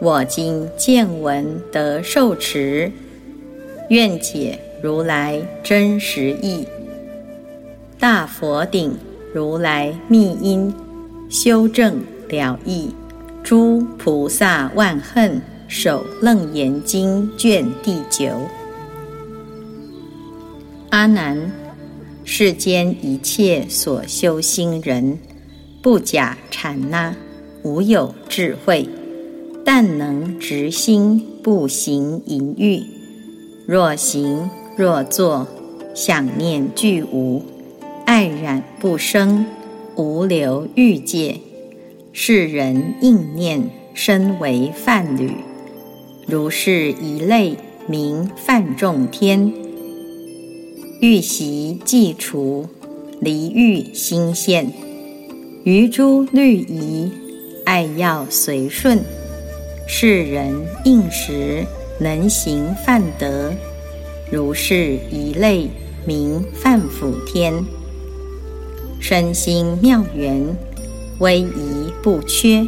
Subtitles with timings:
[0.00, 2.90] 我今见闻得受持，
[3.90, 6.66] 愿解如来真实义。
[7.98, 8.96] 大佛顶
[9.34, 10.74] 如来密因，
[11.28, 12.94] 修正了义。
[13.42, 18.30] 诸菩萨万恨，守楞严经卷第九。
[20.88, 21.52] 阿难，
[22.24, 25.18] 世间一切所修心人，
[25.82, 27.14] 不假禅那，
[27.62, 28.88] 无有智慧，
[29.64, 32.82] 但能直心，不行淫欲。
[33.66, 35.46] 若行若坐，
[35.94, 37.42] 想念俱无。
[38.04, 39.46] 爱染不生，
[39.96, 41.36] 无留欲界。
[42.12, 45.30] 世人应念，身为梵侣。
[46.26, 49.52] 如是一类，名梵众天。
[51.00, 52.66] 欲习既除，
[53.20, 54.72] 离欲心现。
[55.64, 57.10] 于诸律仪，
[57.64, 58.98] 爱要随顺。
[59.92, 61.66] 世人应时，
[61.98, 63.52] 能行梵德。
[64.30, 65.68] 如是一类，
[66.06, 67.52] 名梵辅天。
[69.00, 70.56] 身心妙圆，
[71.18, 72.64] 威仪不缺，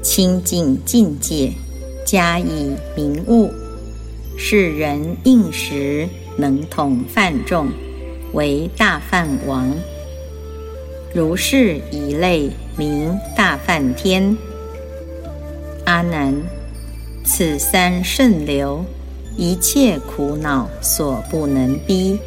[0.00, 1.50] 清净境界，
[2.06, 3.50] 加以明悟。
[4.36, 7.66] 世人应时能统梵众，
[8.32, 9.68] 为大梵王。
[11.12, 14.38] 如是一类名大梵天。
[15.88, 16.34] 阿难，
[17.24, 18.84] 此三圣流，
[19.38, 22.18] 一切苦恼所不能逼。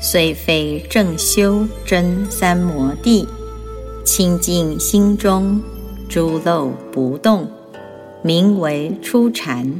[0.00, 3.28] 虽非正修真三摩地，
[4.06, 5.60] 清净心中
[6.08, 7.46] 诸漏不动，
[8.22, 9.70] 名为初禅。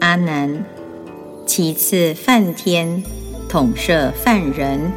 [0.00, 0.64] 阿难，
[1.44, 3.02] 其次梵天
[3.46, 4.90] 统摄梵人，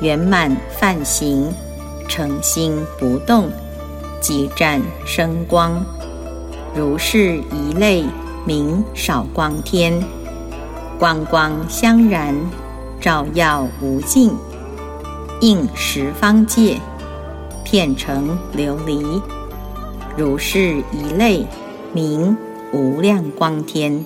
[0.00, 1.52] 圆满梵行，
[2.06, 3.50] 诚心不动，
[4.20, 5.84] 即占生光。
[6.76, 8.04] 如是一类
[8.44, 10.02] 名少光天，
[10.98, 12.34] 光光相然。
[13.00, 14.32] 照耀无尽，
[15.42, 16.80] 应十方界，
[17.62, 19.20] 片成琉璃。
[20.16, 21.46] 如是一类，
[21.92, 22.34] 名
[22.72, 24.02] 无量光天。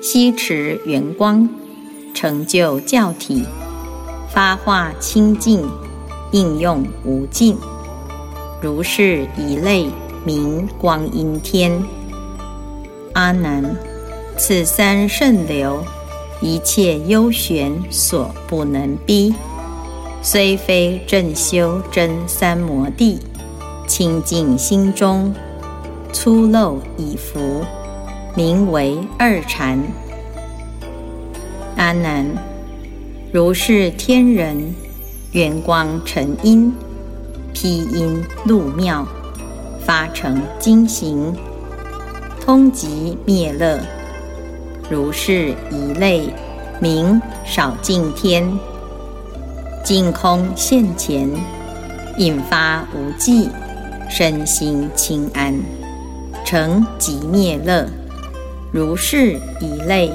[0.00, 1.46] 悉持圆光，
[2.14, 3.44] 成就教体，
[4.30, 5.68] 发化清净，
[6.30, 7.58] 应用无尽。
[8.62, 9.90] 如是一类，
[10.28, 11.82] 名光阴天。
[13.14, 13.64] 阿难，
[14.36, 15.82] 此三圣流。
[16.42, 19.34] 一切幽玄所不能逼，
[20.20, 23.18] 虽非正修真三摩地，
[23.86, 25.34] 清净心中
[26.12, 27.64] 粗陋已服，
[28.36, 29.82] 名为二禅。
[31.76, 32.26] 阿难，
[33.32, 34.74] 如是天人
[35.32, 36.70] 圆光成因，
[37.54, 39.08] 披因入妙，
[39.88, 41.34] 发成精行，
[42.44, 43.80] 通即灭乐。
[44.90, 46.28] 如是一类，
[46.78, 48.46] 名少净天，
[49.82, 51.26] 净空现前，
[52.18, 53.48] 引发无际，
[54.10, 55.58] 身心清安，
[56.44, 57.88] 成即灭乐。
[58.70, 60.12] 如是一类，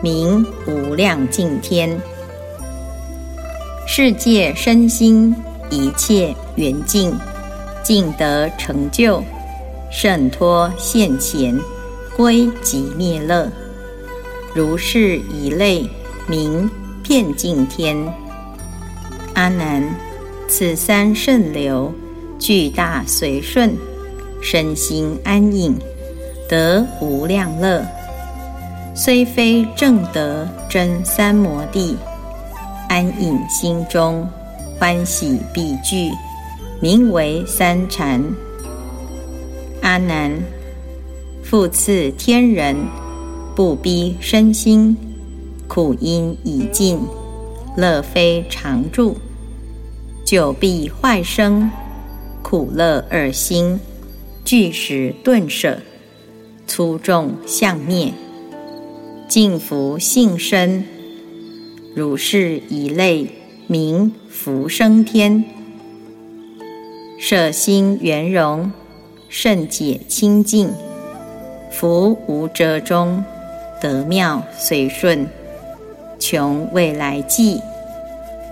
[0.00, 2.00] 名无量净天。
[3.86, 5.36] 世界身心
[5.68, 7.14] 一切圆净，
[7.82, 9.22] 尽得成就，
[9.90, 11.58] 胜脱现前，
[12.16, 13.48] 归即灭乐。
[14.54, 15.88] 如是一类，
[16.26, 16.70] 名
[17.02, 17.96] 遍净天。
[19.34, 19.82] 阿难，
[20.48, 21.92] 此三圣流，
[22.38, 23.74] 具大随顺，
[24.42, 25.74] 身心安隐，
[26.48, 27.82] 得无量乐。
[28.94, 31.96] 虽非正得真三摩地，
[32.90, 34.28] 安隐心中，
[34.78, 36.10] 欢喜必具，
[36.82, 38.20] 名为三禅。
[39.82, 40.32] 阿难，
[41.44, 42.76] 复次天人。
[43.54, 44.96] 不逼身心，
[45.68, 46.98] 苦因已尽，
[47.76, 49.14] 乐非常住；
[50.24, 51.70] 久必坏生，
[52.42, 53.78] 苦乐二心，
[54.42, 55.78] 俱时顿舍，
[56.66, 58.12] 粗重相灭，
[59.28, 60.82] 净福性身。
[61.94, 63.28] 如是一类，
[63.66, 65.44] 名福生天，
[67.24, 68.72] 舍心圆融，
[69.28, 70.72] 甚解清净。
[71.70, 73.24] 福无遮中，
[73.80, 75.28] 得妙随顺，
[76.18, 77.60] 穷未来际。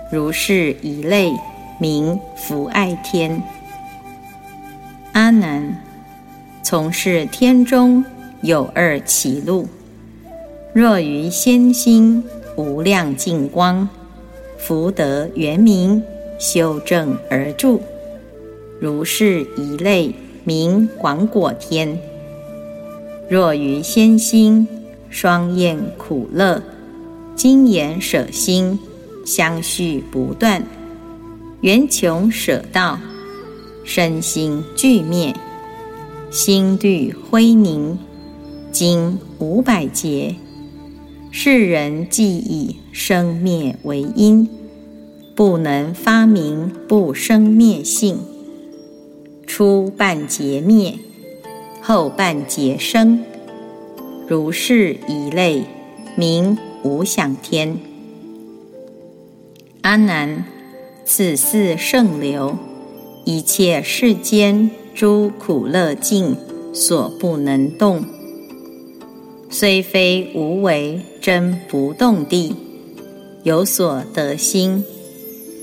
[0.09, 1.33] 如是一类，
[1.81, 3.43] 名福爱天。
[5.11, 5.83] 阿难，
[6.63, 8.05] 从事天中
[8.41, 9.67] 有二歧路。
[10.71, 12.23] 若于先心
[12.55, 13.89] 无量净光，
[14.57, 16.01] 福德圆明，
[16.39, 17.81] 修正而住，
[18.81, 20.11] 如是一类，
[20.43, 21.99] 名广果天。
[23.29, 24.67] 若于先心
[25.07, 26.63] 双厌苦乐，
[27.35, 28.79] 精言舍心。
[29.23, 30.65] 相续不断，
[31.61, 32.97] 缘穷舍道，
[33.83, 35.31] 身心俱灭，
[36.31, 37.99] 心律灰凝，
[38.71, 40.35] 经五百劫，
[41.29, 44.49] 世人既以生灭为因，
[45.35, 48.17] 不能发明不生灭性。
[49.53, 50.93] 初半劫灭，
[51.81, 53.21] 后半劫生，
[54.25, 55.65] 如是一类，
[56.15, 57.77] 名无想天。
[59.81, 60.45] 阿难，
[61.03, 62.57] 此四圣流，
[63.25, 66.37] 一切世间诸苦乐境
[66.71, 68.05] 所不能动，
[69.49, 72.55] 虽非无为真不动地，
[73.43, 74.81] 有所得心，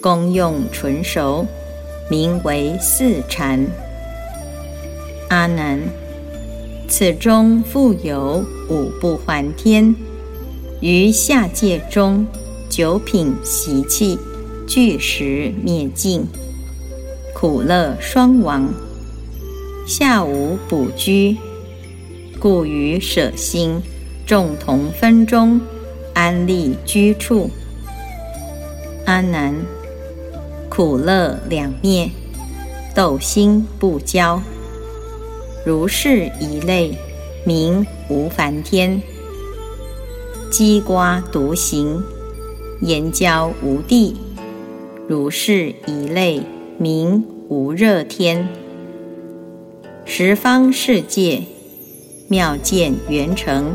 [0.02, 1.46] 功用纯熟，
[2.08, 3.66] 名为四禅。
[5.28, 5.80] 阿难，
[6.88, 9.94] 此中复有五不还天，
[10.80, 12.26] 于下界中。
[12.70, 14.18] 九品习气，
[14.66, 16.24] 俱时灭尽，
[17.34, 18.68] 苦乐双亡。
[19.86, 21.34] 下无补居，
[22.38, 23.80] 故于舍心
[24.26, 25.58] 众同分中
[26.14, 27.50] 安立居处。
[29.06, 29.56] 阿难，
[30.78, 32.08] 苦乐两灭，
[32.94, 34.40] 斗心不交，
[35.66, 36.96] 如是一类，
[37.44, 39.02] 名无梵天。
[40.52, 42.00] 鸡瓜独行。
[42.80, 44.14] 言交无地，
[45.08, 46.42] 如是一类，
[46.78, 48.48] 名无热天。
[50.04, 51.42] 十方世界，
[52.28, 53.74] 妙见圆成，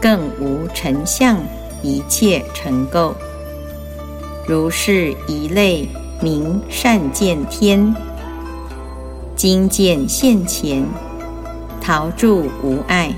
[0.00, 1.38] 更无尘相，
[1.82, 3.12] 一切尘垢。
[4.46, 5.88] 如是一类，
[6.20, 7.94] 名善见天。
[9.36, 10.86] 今见现前，
[11.80, 13.14] 陶铸无碍。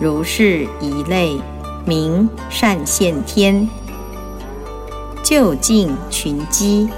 [0.00, 1.38] 如是一类。
[1.84, 3.68] 名善现天，
[5.24, 6.88] 就近群机，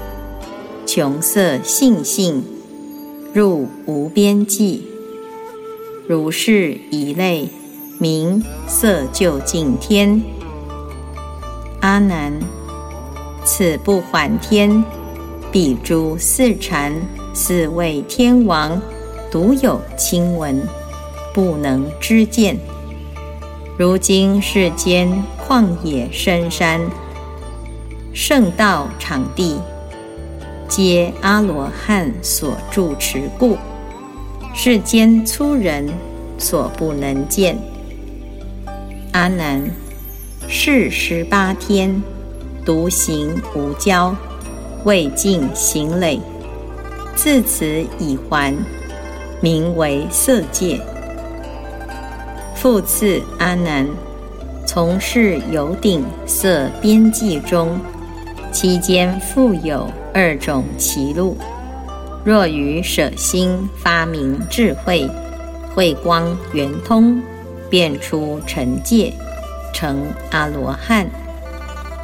[0.85, 2.43] 穷色性性，
[3.33, 4.87] 入无边际。
[6.07, 7.49] 如是一类，
[7.97, 10.21] 名色就近天。
[11.81, 12.31] 阿难，
[13.45, 14.83] 此不还天，
[15.51, 16.91] 彼诸四禅、
[17.31, 18.81] 四位天王，
[19.31, 20.59] 独有亲闻，
[21.31, 22.57] 不能知见。
[23.77, 25.07] 如今世间
[25.47, 26.81] 旷野深山、
[28.13, 29.59] 圣道场地，
[30.67, 33.57] 皆阿罗汉所住持故，
[34.55, 35.87] 世间粗人
[36.39, 37.55] 所不能见。
[39.11, 39.63] 阿难，
[40.47, 42.01] 是十八天
[42.65, 44.15] 独行无交，
[44.85, 46.19] 未尽行累，
[47.15, 47.65] 自此
[47.99, 48.55] 已还，
[49.39, 50.81] 名为色界。
[52.55, 53.87] 复次，阿难，
[54.65, 57.79] 从事有顶色边际中，
[58.51, 61.37] 期间复有二种歧路。
[62.23, 65.07] 若于舍心发明智慧，
[65.75, 67.21] 慧光圆通，
[67.69, 69.13] 变出成界，
[69.71, 71.07] 成阿罗汉，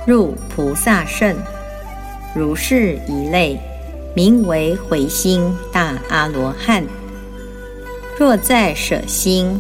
[0.06, 1.36] 入菩萨圣，
[2.36, 3.60] 如是一类，
[4.16, 6.84] 名为回心大阿罗汉。
[8.18, 9.60] 若在舍心。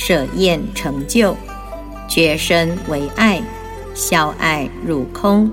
[0.00, 1.34] 舍厌成就，
[2.06, 3.42] 觉身为爱，
[3.96, 5.50] 消爱入空，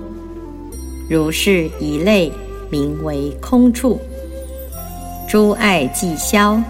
[1.10, 2.30] 如是一类，
[2.70, 4.00] 名为空处。
[5.28, 6.62] 诸爱既消，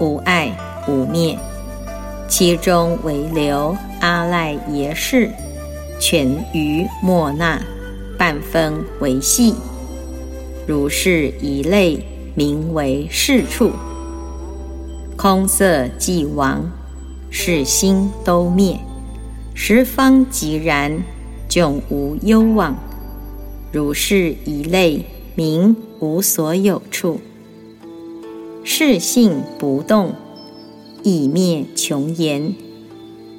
[0.00, 0.50] 无爱
[0.88, 1.38] 无灭，
[2.28, 5.30] 其中为流阿赖耶识，
[6.02, 7.62] 全于莫那，
[8.18, 9.54] 半分为细，
[10.66, 12.04] 如是一类，
[12.34, 13.70] 名为是处。
[15.16, 16.68] 空色既亡。
[17.34, 18.78] 是心都灭，
[19.54, 21.02] 十方即然，
[21.48, 22.76] 迥无忧往。
[23.72, 27.20] 如是一类，名无所有处。
[28.64, 30.14] 是性不动，
[31.02, 32.54] 已灭穷言。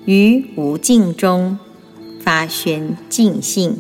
[0.05, 1.59] 于无尽中
[2.23, 3.77] 发宣尽性，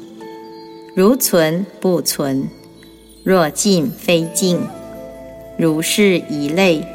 [0.95, 2.49] 如存不存，
[3.23, 4.59] 若尽非尽。
[5.57, 6.85] 如是一类，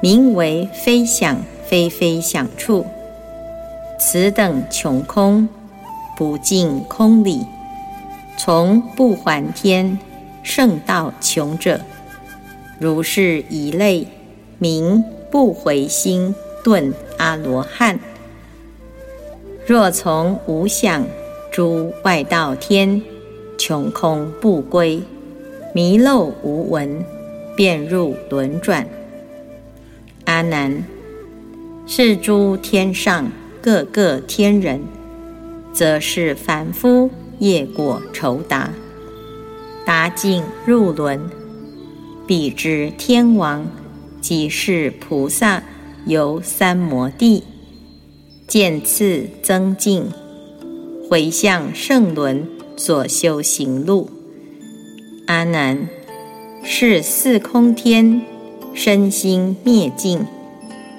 [0.00, 1.36] 名为非想。
[1.64, 2.84] 非非想处。
[3.98, 5.48] 此等穷空，
[6.18, 7.46] 不尽空理。
[8.36, 9.98] 从不还天，
[10.42, 11.80] 圣道穷者，
[12.78, 14.06] 如是一类，
[14.58, 17.98] 名不回心顿阿罗汉。
[19.64, 21.06] 若从无想
[21.52, 23.00] 诸外道天，
[23.56, 25.00] 穷空不归，
[25.72, 27.04] 迷漏无闻，
[27.56, 28.84] 便入轮转。
[30.24, 30.84] 阿难，
[31.86, 33.30] 是诸天上
[33.62, 34.82] 各个天人，
[35.72, 38.68] 则是凡夫业果酬答，
[39.86, 41.20] 达尽入轮。
[42.26, 43.64] 彼之天王，
[44.20, 45.62] 即是菩萨，
[46.06, 47.44] 由三摩地。
[48.52, 50.04] 渐次增进，
[51.08, 54.10] 回向圣轮所修行路。
[55.26, 55.88] 阿难，
[56.62, 58.20] 是四空天
[58.74, 60.26] 身心灭尽，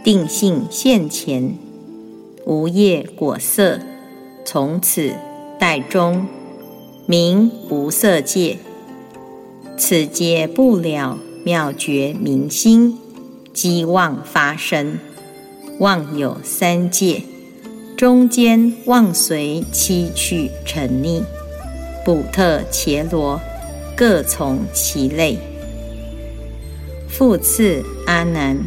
[0.03, 1.55] 定性现前，
[2.43, 3.79] 无业果色，
[4.43, 5.11] 从此
[5.59, 6.25] 代终
[7.05, 8.57] 名无色界。
[9.77, 12.97] 此皆不了妙觉明心，
[13.53, 14.97] 机妄发生，
[15.77, 17.21] 妄有三界。
[17.95, 21.23] 中间妄随七趣沉溺，
[22.03, 23.39] 补特伽罗
[23.95, 25.37] 各从其类。
[27.07, 28.57] 复次，阿难，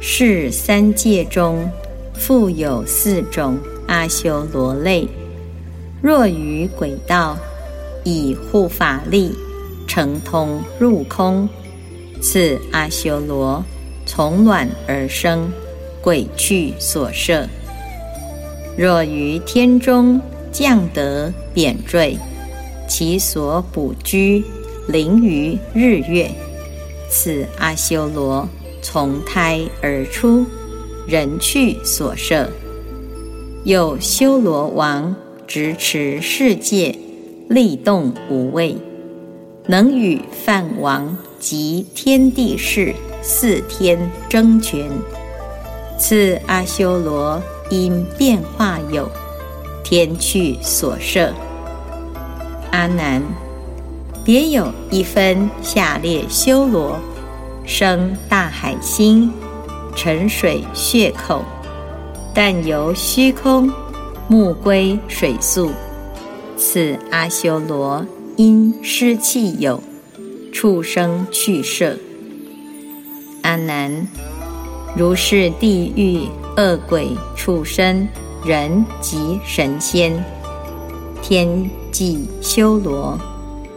[0.00, 1.68] 是三界中
[2.14, 5.08] 复有四种阿修罗类。
[6.00, 7.36] 若于轨道
[8.04, 9.34] 以护法力
[9.88, 11.48] 成通入空，
[12.22, 13.62] 此阿修罗
[14.06, 15.50] 从卵而生，
[16.00, 17.46] 鬼趣所摄。
[18.76, 20.20] 若于天中
[20.52, 22.18] 降得贬坠，
[22.86, 24.44] 其所补居
[24.86, 26.30] 临于日月，
[27.08, 28.46] 此阿修罗
[28.82, 30.44] 从胎而出，
[31.06, 32.50] 人去所摄。
[33.64, 35.16] 有修罗王
[35.46, 36.94] 执持世界，
[37.48, 38.76] 力动无畏，
[39.66, 44.86] 能与梵王及天地士四天争权。
[45.98, 47.42] 此阿修罗。
[47.70, 49.10] 因变化有
[49.82, 51.32] 天趣所摄，
[52.70, 53.22] 阿难，
[54.24, 56.98] 别有一分下列修罗，
[57.64, 59.32] 生大海心，
[59.94, 61.42] 沉水穴口，
[62.34, 63.70] 但由虚空，
[64.28, 65.70] 目归水宿。
[66.56, 68.04] 此阿修罗
[68.36, 69.82] 因湿气有，
[70.52, 71.96] 畜生去舍。
[73.42, 74.06] 阿难，
[74.96, 76.26] 如是地狱。
[76.56, 78.08] 恶鬼、畜生、
[78.42, 80.24] 人及神仙、
[81.20, 83.18] 天际修罗，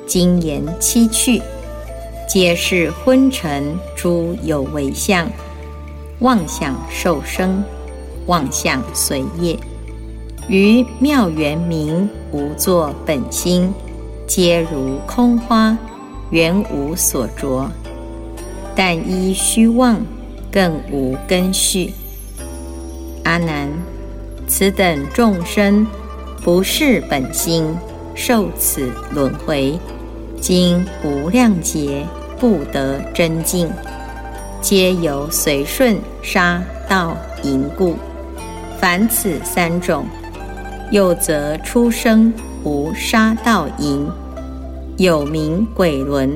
[0.08, 1.42] 精言七趣，
[2.26, 5.30] 皆是昏沉诸有为相，
[6.20, 7.62] 妄想受生，
[8.28, 9.60] 妄想随业，
[10.48, 13.74] 于妙圆明无作本心，
[14.26, 15.78] 皆如空花，
[16.32, 17.70] 原无所着，
[18.74, 20.00] 但依虚妄，
[20.50, 21.94] 更无根续。
[23.30, 23.70] 阿难，
[24.48, 25.86] 此等众生
[26.42, 27.64] 不是本心，
[28.16, 29.78] 受此轮回，
[30.42, 32.04] 经无量劫
[32.40, 33.70] 不得真净，
[34.62, 37.96] 皆由随顺杀盗淫故。
[38.80, 40.08] 凡此三种，
[40.90, 42.34] 又则出生
[42.64, 44.10] 无杀盗淫，
[44.98, 46.36] 有名鬼轮，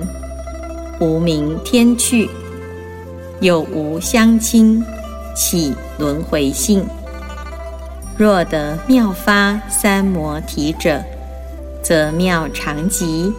[0.99, 2.29] 无名天趣，
[3.41, 4.85] 有无相亲。
[5.35, 5.73] 起
[6.03, 6.85] 轮回性，
[8.17, 11.01] 若得妙发三摩提者，
[11.81, 13.31] 则妙常吉；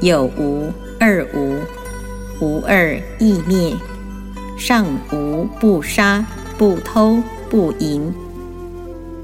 [0.00, 1.60] 有无二无，
[2.40, 3.72] 无二亦灭。
[4.58, 6.26] 上无不杀
[6.58, 8.12] 不偷不淫，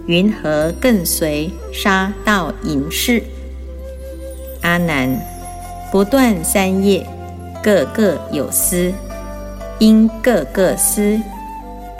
[0.06, 3.20] 云何更随杀盗淫事？
[4.60, 5.18] 阿难，
[5.90, 7.04] 不断三业，
[7.60, 8.92] 个个有思，
[9.80, 11.18] 因个个思。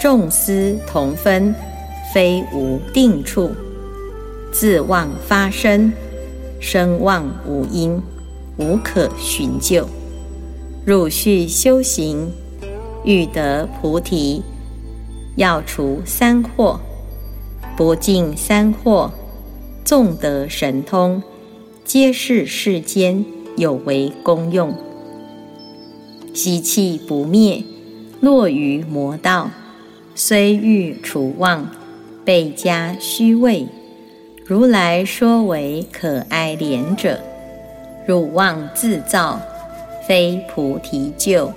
[0.02, 1.54] 众思同分，
[2.12, 3.52] 非无定处；
[4.50, 5.92] 自妄发生，
[6.58, 8.02] 生妄无因，
[8.56, 9.86] 无可寻救。
[10.84, 12.32] 汝须修行，
[13.04, 14.42] 欲得菩提，
[15.36, 16.80] 要除三惑，
[17.76, 19.08] 不尽三惑，
[19.84, 21.22] 纵得神通，
[21.84, 23.24] 皆是世间
[23.56, 24.74] 有为功用。
[26.34, 27.62] 习气不灭，
[28.20, 29.48] 落于魔道。
[30.14, 31.70] 虽欲除妄，
[32.22, 33.66] 倍加虚伪。
[34.44, 37.18] 如来说为可哀怜者，
[38.06, 39.40] 汝妄自造，
[40.06, 41.50] 非菩提救。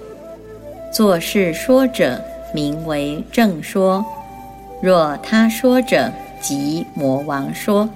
[0.93, 2.21] 作是说者，
[2.53, 4.01] 名为正说；
[4.81, 6.09] 若他说者，
[6.39, 7.89] 即魔王说。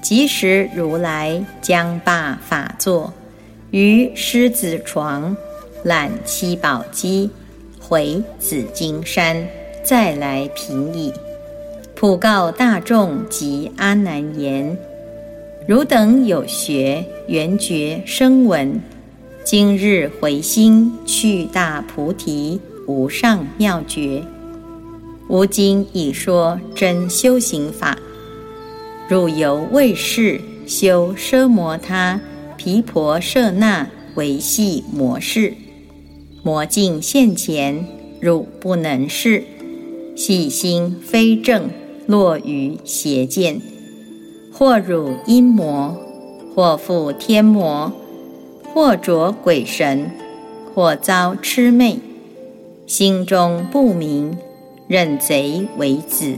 [0.00, 3.12] 即时如来将罢法座，
[3.70, 5.36] 于狮子床，
[5.84, 7.30] 揽七宝机，
[7.88, 9.48] 回紫金山，
[9.84, 11.12] 再来平矣。
[11.94, 14.76] 普告大众及阿难言：
[15.68, 18.82] 汝等有学缘觉声闻，
[19.44, 24.24] 今日回心去大菩提无上妙觉。
[25.28, 27.96] 吾今已说真修行法。
[29.08, 32.20] 汝犹未是修奢摩他
[32.56, 35.54] 毗婆舍那维系模式，
[36.46, 37.84] 魔镜现前，
[38.20, 39.42] 汝不能视，
[40.14, 41.68] 细心非正，
[42.06, 43.60] 落于邪见，
[44.52, 45.96] 或汝阴魔，
[46.54, 47.92] 或负天魔，
[48.72, 50.08] 或着鬼神，
[50.72, 51.98] 或遭魑魅，
[52.86, 54.38] 心中不明，
[54.86, 56.36] 认贼为子，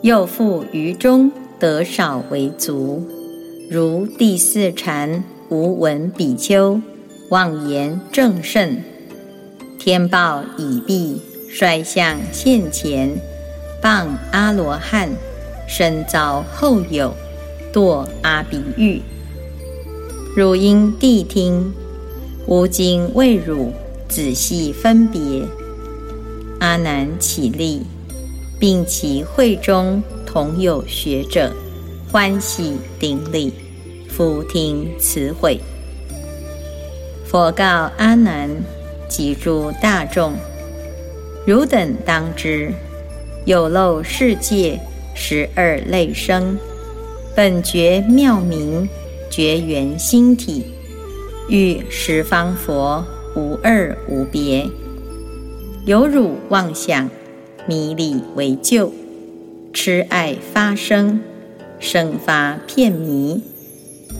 [0.00, 1.30] 又复于中。
[1.58, 3.02] 得少为足，
[3.70, 6.80] 如第四禅无闻比丘。
[7.30, 8.80] 妄言正胜，
[9.80, 13.20] 天报已毕，率相现前，
[13.82, 15.10] 谤阿罗汉，
[15.66, 17.12] 身遭后有
[17.72, 19.02] 堕阿鼻狱。
[20.36, 21.72] 汝应谛听，
[22.46, 23.72] 吾今为汝
[24.08, 25.20] 仔细分别。
[26.60, 27.82] 阿难起立，
[28.60, 30.02] 并其会中。
[30.26, 31.50] 同有学者
[32.12, 33.50] 欢喜顶礼，
[34.06, 35.58] 复听慈诲。
[37.26, 38.48] 佛告阿难
[39.08, 40.34] 及诸大众：
[41.44, 42.72] 汝等当知，
[43.44, 44.78] 有漏世界
[45.12, 46.56] 十二类生，
[47.34, 48.88] 本觉妙明，
[49.28, 50.66] 觉缘心体，
[51.48, 53.04] 与十方佛
[53.34, 54.64] 无二无别。
[55.84, 57.10] 有汝妄想，
[57.66, 58.92] 迷理为旧。
[59.72, 61.20] 痴爱发生，
[61.80, 63.42] 生发片迷，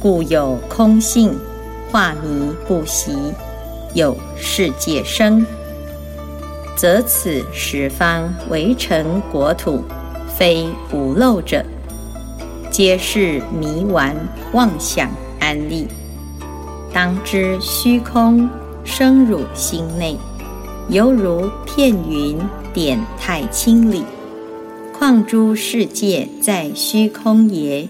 [0.00, 1.34] 故有空性，
[1.90, 3.12] 化迷不习，
[3.94, 5.46] 有世界生，
[6.76, 9.82] 则此十方围城国土，
[10.36, 11.64] 非无漏者，
[12.70, 14.14] 皆是迷顽
[14.52, 15.86] 妄想安立。
[16.92, 18.48] 当知虚空
[18.84, 20.16] 生汝心内，
[20.88, 22.38] 犹如片云
[22.74, 24.02] 点太清里。
[24.98, 27.88] 况诸世界在虚空也。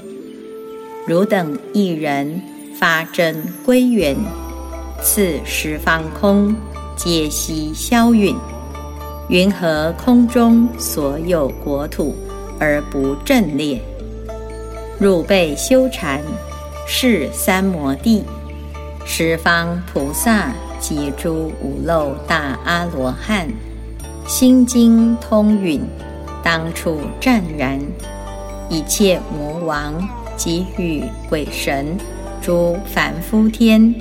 [1.06, 2.42] 汝等一人
[2.78, 4.14] 发真归元，
[5.02, 6.54] 此十方空
[6.94, 8.36] 皆悉消陨。
[9.28, 12.14] 云何空中所有国土
[12.60, 13.80] 而不震裂？
[15.00, 16.20] 汝辈修禅，
[16.86, 18.24] 是三摩地，
[19.04, 23.48] 十方菩萨及诸五漏大阿罗汉，
[24.26, 25.80] 心经通允。
[26.42, 27.80] 当处湛然，
[28.68, 31.96] 一切魔王及与鬼神、
[32.46, 33.92] 诸凡夫天，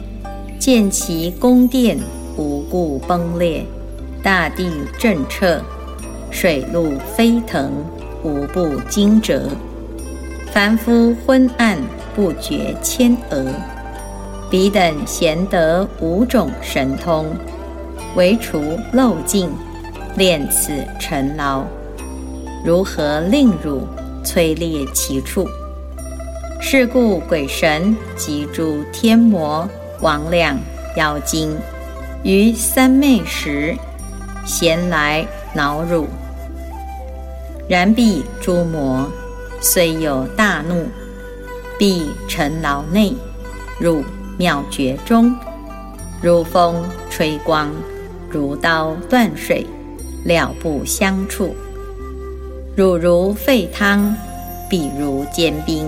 [0.59, 1.97] 见其宫殿
[2.37, 3.65] 无故崩裂，
[4.21, 5.59] 大地震彻，
[6.29, 7.71] 水陆飞腾，
[8.23, 9.41] 无不惊蛰。
[10.51, 11.75] 凡夫昏暗
[12.15, 13.47] 不觉千额，
[14.51, 17.25] 彼等贤得五种神通，
[18.15, 18.61] 唯除
[18.93, 19.49] 漏尽，
[20.17, 21.63] 练此尘劳。
[22.63, 23.81] 如何令汝
[24.23, 25.47] 摧裂其处？
[26.67, 29.69] 是故鬼神及诸天魔、
[30.01, 30.57] 王魉、
[30.97, 31.55] 妖精，
[32.23, 33.77] 于三昧时，
[34.47, 35.23] 咸来
[35.53, 36.07] 恼汝。
[37.69, 39.07] 然必诸魔
[39.61, 40.87] 虽有大怒，
[41.77, 43.13] 必沉牢内，
[43.79, 44.03] 入
[44.35, 45.37] 妙觉中，
[46.19, 47.69] 如风吹光，
[48.27, 49.67] 如刀断水，
[50.23, 51.55] 了不相触。
[52.75, 54.15] 汝如沸汤，
[54.67, 55.87] 彼如坚冰，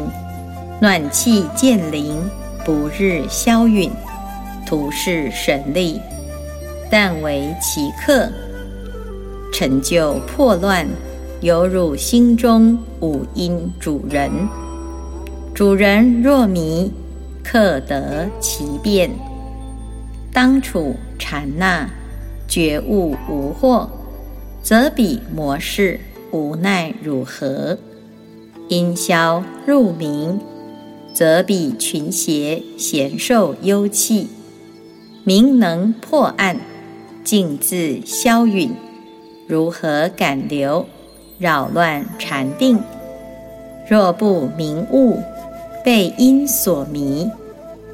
[0.79, 2.29] 暖气渐灵，
[2.63, 3.91] 不日消陨，
[4.63, 5.99] 徒是神力，
[6.91, 8.29] 但为其客，
[9.51, 10.87] 成就破乱，
[11.41, 14.29] 犹如心中五阴主人。
[15.55, 16.93] 主人若迷，
[17.43, 19.09] 克得其变，
[20.31, 21.89] 当处禅那，
[22.47, 23.87] 觉悟无惑，
[24.61, 25.99] 则彼魔事。
[26.31, 27.77] 无奈如何？
[28.67, 30.39] 因消入明，
[31.17, 34.27] 则彼群邪咸受幽气，
[35.23, 36.59] 明能破暗，
[37.23, 38.69] 静自消陨。
[39.47, 40.85] 如何敢留？
[41.39, 42.79] 扰乱禅定。
[43.89, 45.19] 若不明悟，
[45.83, 47.27] 被因所迷，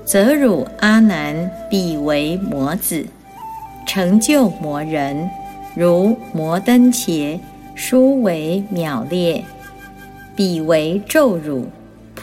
[0.03, 3.05] 则汝阿难必为魔子，
[3.87, 5.29] 成就魔人，
[5.77, 7.39] 如摩登伽，
[7.73, 9.45] 殊为渺劣；
[10.35, 11.67] 彼为咒汝，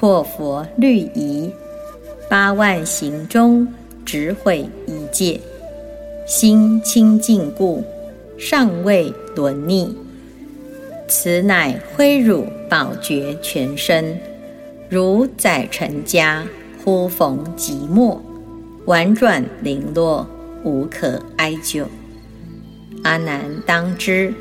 [0.01, 1.53] 破佛律仪。
[2.27, 3.69] 八万行中，
[4.07, 5.39] 只毁一戒。
[6.27, 7.85] 心清净故，
[8.39, 9.95] 尚未沦逆。
[11.07, 14.19] 此乃挥汝宝觉全身，
[14.89, 16.47] 如载尘家，
[16.83, 18.19] 忽逢即没，
[18.87, 20.27] 婉转零落，
[20.65, 21.85] 无可哀救。
[23.03, 24.33] 阿难当知，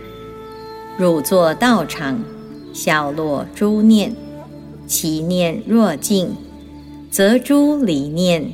[0.98, 2.18] 汝作道场，
[2.72, 4.16] 消落诸念，
[4.90, 6.30] 其念若尽，
[7.12, 8.52] 则诸理念，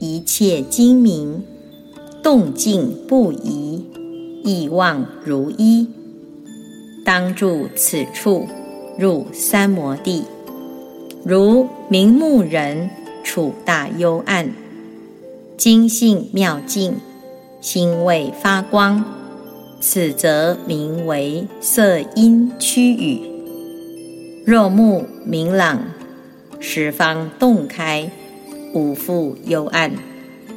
[0.00, 1.44] 一切精明。
[2.24, 3.84] 动静不移，
[4.42, 5.86] 意望如一。
[7.04, 8.48] 当住此处，
[8.98, 10.24] 入三摩地。
[11.24, 12.90] 如明目人
[13.22, 14.52] 处大幽暗，
[15.56, 16.96] 精性妙净，
[17.60, 19.04] 心未发光。
[19.80, 23.35] 此则名为色音区语。
[24.46, 25.82] 若目明朗，
[26.60, 28.08] 十方洞开，
[28.72, 29.90] 五复幽暗。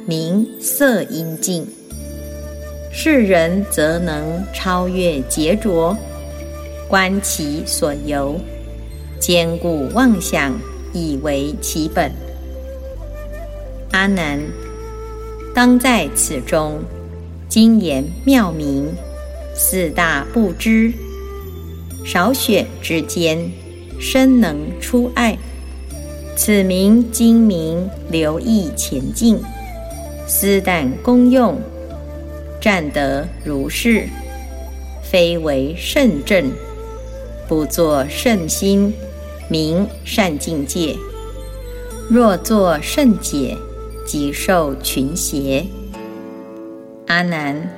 [0.06, 1.66] 名色阴净，
[2.92, 5.96] 世人则能超越劫浊，
[6.88, 8.38] 观其所由，
[9.18, 10.56] 坚固妄想，
[10.92, 12.12] 以为其本。
[13.90, 14.38] 阿难，
[15.52, 16.78] 当在此中，
[17.48, 18.88] 精言妙明，
[19.52, 20.92] 四大不知，
[22.04, 23.50] 少选之间，
[24.00, 25.38] 深能出爱。
[26.34, 29.38] 此名精明，留意前进。
[30.26, 31.60] 斯但功用，
[32.60, 34.08] 占得如是，
[35.02, 36.50] 非为圣正，
[37.46, 38.94] 不作圣心，
[39.48, 40.96] 名善境界。
[42.08, 43.56] 若作圣解，
[44.06, 45.66] 即受群邪。
[47.08, 47.70] 阿难，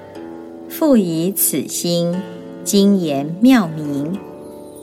[0.68, 2.14] 复以此心，
[2.62, 4.18] 精言妙明，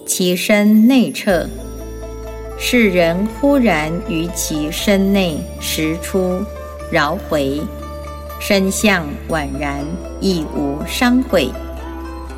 [0.09, 1.47] 其身内彻，
[2.57, 6.41] 世人忽然于其身内识出。
[6.91, 7.61] 饶回，
[8.39, 9.85] 身相宛然，
[10.19, 11.51] 亦无伤毁。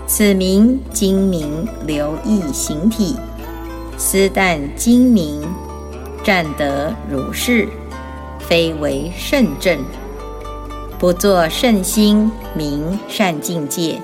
[0.06, 3.16] 此名精明留意形体，
[3.98, 5.42] 斯但精明，
[6.26, 7.70] 占得如是，
[8.38, 9.80] 非为圣正，
[11.00, 13.98] 不作圣心，名善境界。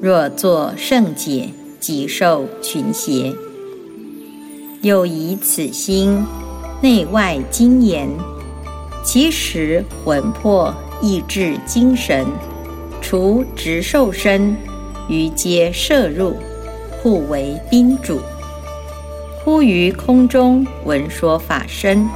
[0.00, 1.50] 若作圣解，
[1.80, 3.34] 即受群邪。
[4.82, 6.24] 又以此心，
[6.80, 8.08] 内外精严。
[9.02, 12.26] 其实魂魄意志精神，
[13.00, 14.54] 除直受身，
[15.08, 16.36] 余皆摄入，
[17.02, 18.20] 互为宾主。
[19.42, 22.06] 忽于空中闻说法声，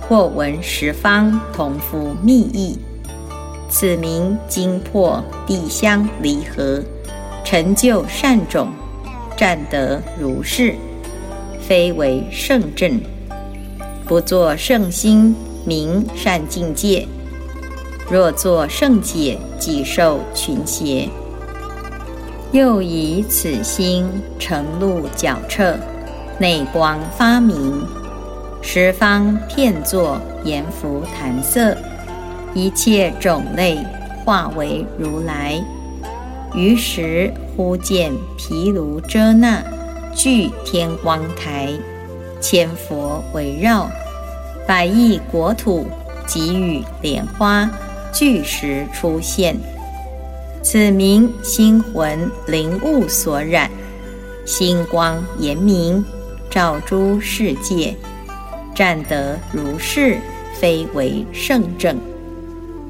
[0.00, 2.78] 或闻十方同夫密意，
[3.68, 6.80] 此名精破地相离合，
[7.44, 8.68] 成就善种，
[9.36, 10.74] 占得如是，
[11.60, 13.00] 非为圣正，
[14.06, 15.34] 不作圣心。
[15.66, 17.08] 名善境界，
[18.10, 21.08] 若作圣解，即受群邪。
[22.52, 24.06] 又以此心
[24.38, 25.74] 成路皎彻，
[26.38, 27.82] 内光发明，
[28.60, 31.74] 十方片作阎浮檀色，
[32.52, 33.78] 一切种类
[34.22, 35.58] 化为如来。
[36.54, 39.62] 于时忽见毗卢遮那
[40.14, 41.72] 具天光台，
[42.40, 43.88] 千佛围绕。
[44.66, 45.86] 百亿国土，
[46.26, 47.70] 给予莲花，
[48.12, 49.56] 巨石出现。
[50.62, 53.70] 此名心魂灵物所染，
[54.46, 56.02] 星光严明，
[56.48, 57.94] 照诸世界，
[58.74, 60.16] 占得如是，
[60.54, 61.98] 非为圣正，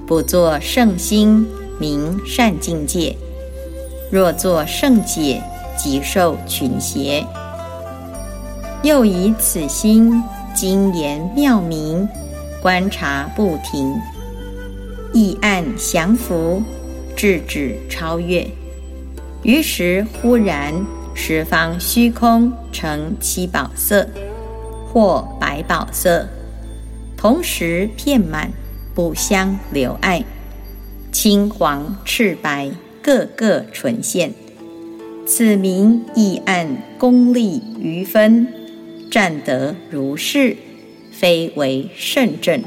[0.06, 1.44] 不作圣心，
[1.80, 3.16] 名善境界。
[4.14, 5.42] 若作圣解，
[5.76, 7.26] 即受群邪。
[8.84, 10.22] 又以此心。
[10.54, 12.08] 精言妙明，
[12.62, 14.00] 观察不停，
[15.12, 16.62] 意暗降伏，
[17.16, 18.46] 智止超越。
[19.42, 20.72] 于时忽然，
[21.12, 24.08] 十方虚空成七宝色，
[24.92, 26.28] 或百宝色，
[27.16, 28.52] 同时遍满，
[28.94, 30.22] 不相留碍。
[31.10, 32.70] 青黄赤白，
[33.04, 34.32] 各个纯现。
[35.26, 38.48] 此名意按功利余分。
[39.10, 40.56] 占得如是，
[41.12, 42.64] 非为圣正，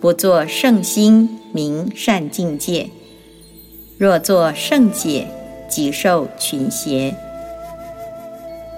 [0.00, 2.88] 不作圣心，名善境界。
[3.98, 5.26] 若作圣解，
[5.68, 7.14] 即受群邪。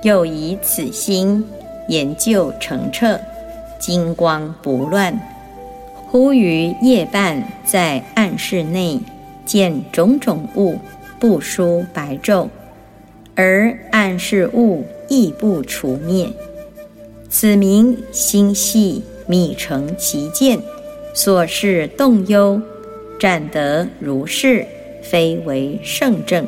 [0.03, 1.45] 又以此心
[1.89, 3.21] 研究澄澈，
[3.79, 5.17] 金光不乱。
[6.09, 8.99] 忽于夜半，在暗室内
[9.47, 10.79] 见种种物，
[11.19, 12.49] 不输白昼，
[13.35, 16.29] 而暗示物亦不除灭。
[17.31, 20.61] 此名心细密成其见，
[21.15, 22.61] 所事动忧，
[23.19, 24.67] 占得如是，
[25.03, 26.47] 非为圣正。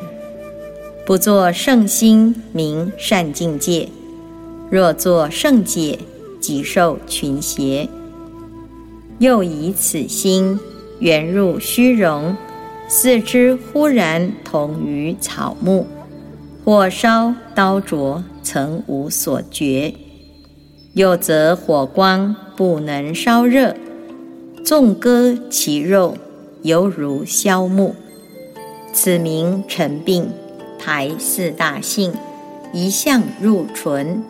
[1.05, 3.89] 不作圣心，名善境界；
[4.69, 5.97] 若作圣解，
[6.39, 7.89] 即受群邪。
[9.17, 10.57] 又以此心
[10.99, 12.37] 缘入虚荣，
[12.91, 15.85] 四肢忽然同于草木，
[16.65, 19.93] 火烧刀灼，曾无所觉。
[20.95, 23.75] 又则火光不能烧热，
[24.65, 26.17] 纵割其肉，
[26.63, 27.93] 犹如削木。
[28.91, 30.27] 此名尘病，
[30.79, 32.11] 排四大性，
[32.73, 34.23] 一向入唇，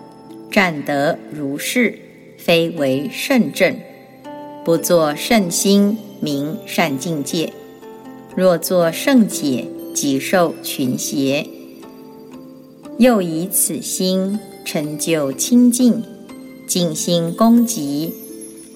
[0.51, 1.97] 占得如是，
[2.37, 3.73] 非为圣正。
[4.65, 7.53] 不作圣心，名善境界；
[8.39, 11.45] 若作圣解，即受群邪。
[12.97, 16.01] 又以此心成就清净。
[16.65, 18.13] 静心攻极，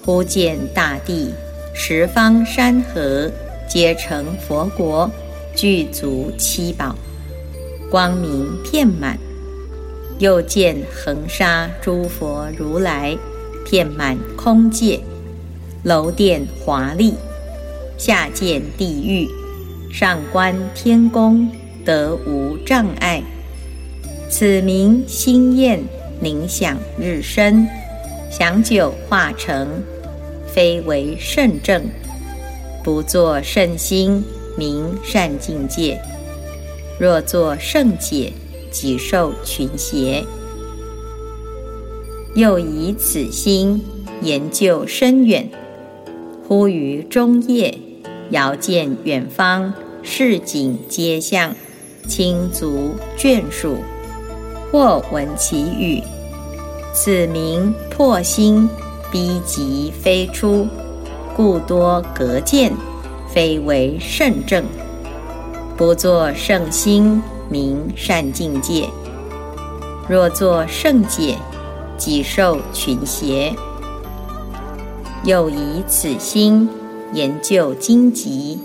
[0.04, 1.30] 忽见大地
[1.72, 3.30] 十方山河
[3.66, 5.10] 皆成佛国，
[5.56, 6.94] 具足七宝，
[7.90, 9.16] 光明遍满；
[10.18, 13.16] 又见恒沙诸佛如来
[13.64, 15.00] 遍满空界，
[15.84, 17.14] 楼殿华丽；
[17.96, 19.26] 下见地狱，
[19.96, 21.48] 上观天宫，
[21.84, 23.22] 得无障碍。
[24.28, 25.80] 此名心焰
[26.18, 27.64] 凝想日生。
[28.28, 29.68] 享久化成，
[30.48, 31.80] 非为圣正；
[32.82, 34.24] 不作圣心，
[34.58, 35.96] 名善境界；
[36.98, 38.32] 若作圣解，
[38.72, 40.24] 即受群邪。
[42.34, 43.80] 又以此心
[44.22, 45.48] 研究深远，
[46.48, 47.78] 忽于中夜，
[48.30, 49.72] 遥见远方
[50.06, 51.54] 市井街巷，
[52.06, 53.78] 亲族眷属，
[54.70, 56.02] 或闻其语。
[56.92, 58.68] 此名破心
[59.10, 60.68] 逼急飞出，
[61.34, 62.70] 故多隔见，
[63.32, 64.62] 非为圣正。
[65.76, 68.84] 不作圣心，名善境界；
[70.06, 71.36] 若作圣解，
[71.96, 73.52] 即受群邪。
[75.24, 76.68] 又以此心
[77.14, 78.60] 研究经籍，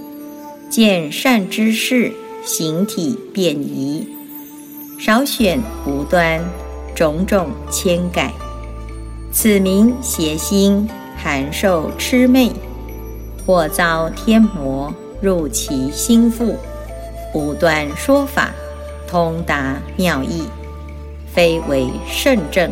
[0.69, 2.13] 见善之事，
[2.45, 4.07] 形体变移，
[4.99, 6.41] 少选无端。
[6.95, 8.33] 种种千改，
[9.31, 12.51] 此名邪心含受魑魅，
[13.45, 16.57] 或遭天魔入其心腹，
[17.33, 18.53] 无端说法，
[19.07, 20.43] 通达妙义，
[21.33, 22.69] 非为圣正。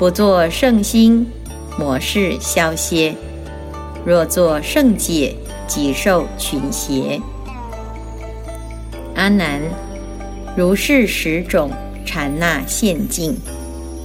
[0.00, 1.28] 不作圣心，
[1.78, 3.14] 魔事消歇；
[4.04, 7.20] 若作圣解，即受群邪。
[9.14, 9.60] 阿难，
[10.56, 11.70] 如是十种。
[12.08, 13.36] 禅那现境，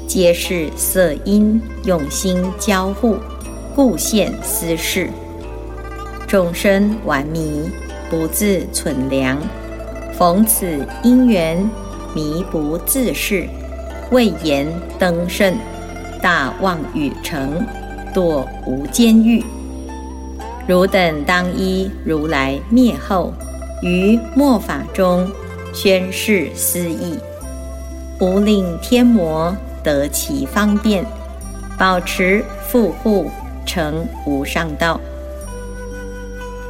[0.07, 3.15] 皆是色因用心交互，
[3.75, 5.07] 故现斯事。
[6.27, 7.69] 众生顽迷，
[8.09, 9.37] 不自存良，
[10.17, 11.69] 逢此因缘，
[12.15, 13.47] 迷不自是，
[14.09, 15.55] 未言登圣，
[16.23, 17.63] 大妄语成，
[18.15, 19.43] 堕无间狱。
[20.67, 23.33] 汝等当依如来灭后，
[23.81, 25.29] 于末法中
[25.73, 27.17] 宣示思义。
[28.19, 31.03] 无令天魔得其方便，
[31.77, 33.29] 保持富护
[33.65, 34.99] 成无上道。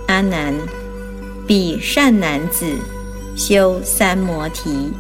[0.08, 0.54] 阿难，
[1.45, 2.65] 彼善男子
[3.36, 4.93] 修三摩提，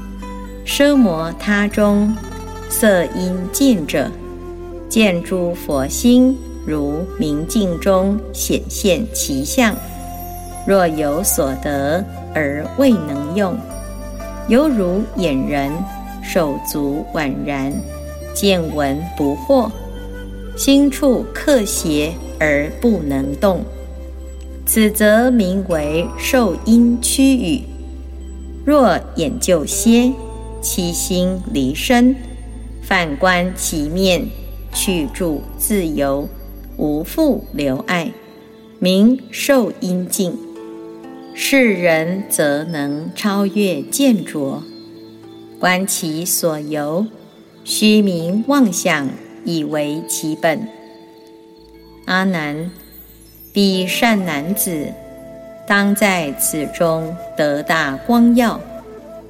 [0.65, 2.13] 奢摩他中
[2.69, 4.11] 色因见者，
[4.89, 9.75] 见诸佛心如明镜中显现其相。
[10.67, 13.57] 若有所得而未能用，
[14.47, 15.71] 犹如眼人。
[16.23, 17.73] 手足宛然，
[18.31, 19.71] 见闻不惑，
[20.55, 23.61] 心处克邪而不能动，
[24.67, 27.63] 此则名为受阴屈语。
[28.63, 30.13] 若眼就歇，
[30.61, 32.15] 其心离身，
[32.83, 34.27] 反观其面，
[34.71, 36.29] 去住自由，
[36.81, 38.11] 无复留爱，
[38.79, 40.35] 名受阴境。
[41.35, 44.63] 世人则能超越见着。
[45.59, 47.05] 观其所由，
[47.63, 49.07] 虚名妄想，
[49.45, 50.67] 以为其本。
[52.05, 52.71] 阿难，
[53.53, 54.87] 彼善男子，
[55.67, 58.59] 当在此中得大光耀，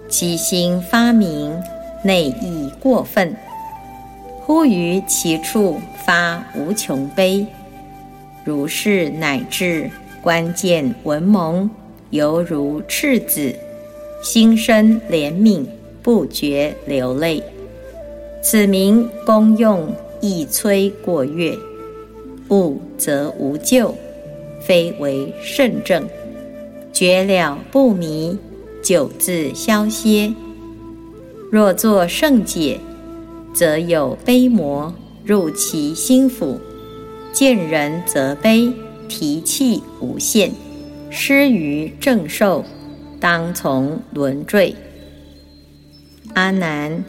[0.08, 1.62] 其心发明，
[2.02, 3.36] 内意过分，
[4.54, 7.48] 忽于其处发无穷悲。
[8.44, 9.90] 如是乃至
[10.22, 11.70] 观见文蒙，
[12.10, 13.56] 犹如赤子，
[14.22, 15.66] 心生怜悯，
[16.04, 17.42] 不觉流泪。
[18.44, 19.88] 此名功用
[20.20, 21.58] 一摧过月，
[22.50, 23.96] 悟则无咎，
[24.60, 26.06] 非为圣正。
[26.92, 28.38] 觉了不迷，
[28.84, 30.30] 久自消歇。
[31.50, 32.78] 若作圣解，
[33.54, 36.60] 则有悲魔入其心腹，
[37.32, 38.72] 见人则悲，
[39.08, 40.52] 提气无限，
[41.10, 42.64] 失于正受，
[43.20, 44.76] 当从轮坠。
[46.34, 47.04] 阿难，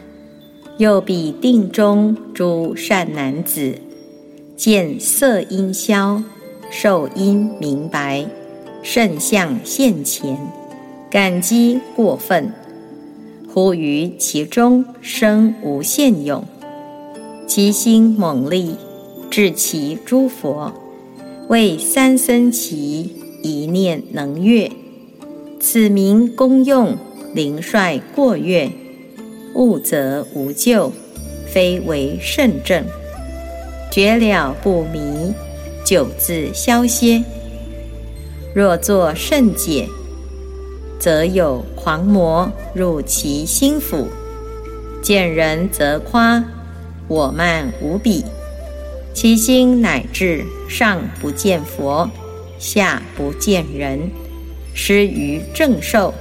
[0.77, 3.75] 又彼定中诸善男子，
[4.55, 6.21] 见色音消，
[6.69, 8.25] 受因明白。
[8.81, 10.37] 圣相现前，
[11.09, 12.51] 感激过分，
[13.53, 16.43] 忽于其中生无限勇，
[17.45, 18.77] 其心猛力，
[19.29, 20.73] 至其诸佛，
[21.49, 23.13] 为三僧其
[23.43, 24.71] 一念能越，
[25.59, 26.97] 此名功用
[27.35, 28.71] 灵率过越，
[29.53, 30.91] 悟则无救，
[31.45, 32.83] 非为圣正，
[33.91, 35.31] 绝了不迷，
[35.85, 37.23] 久自消歇。
[38.55, 39.87] 若作甚解，
[41.03, 44.07] 则有狂魔入其心腹，
[45.01, 46.41] 见人则夸
[47.09, 48.23] 我慢无比，
[49.13, 52.09] 其心乃至上不见佛，
[52.57, 54.09] 下不见人，
[54.73, 56.13] 失于正受，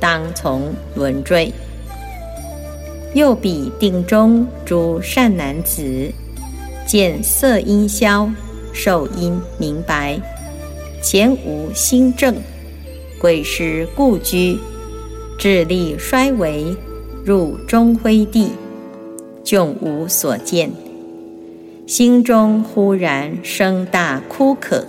[0.00, 1.52] 当从轮坠。
[3.12, 6.10] 又比定中诸善男子，
[6.86, 8.30] 见色音消，
[8.72, 10.18] 受因明白。
[11.02, 12.34] 前无心正，
[13.24, 14.58] 鬼时故居，
[15.38, 16.76] 智力衰微，
[17.24, 18.50] 入中灰地，
[19.42, 20.70] 迥无所见。
[21.86, 24.86] 心中忽然生大枯渴，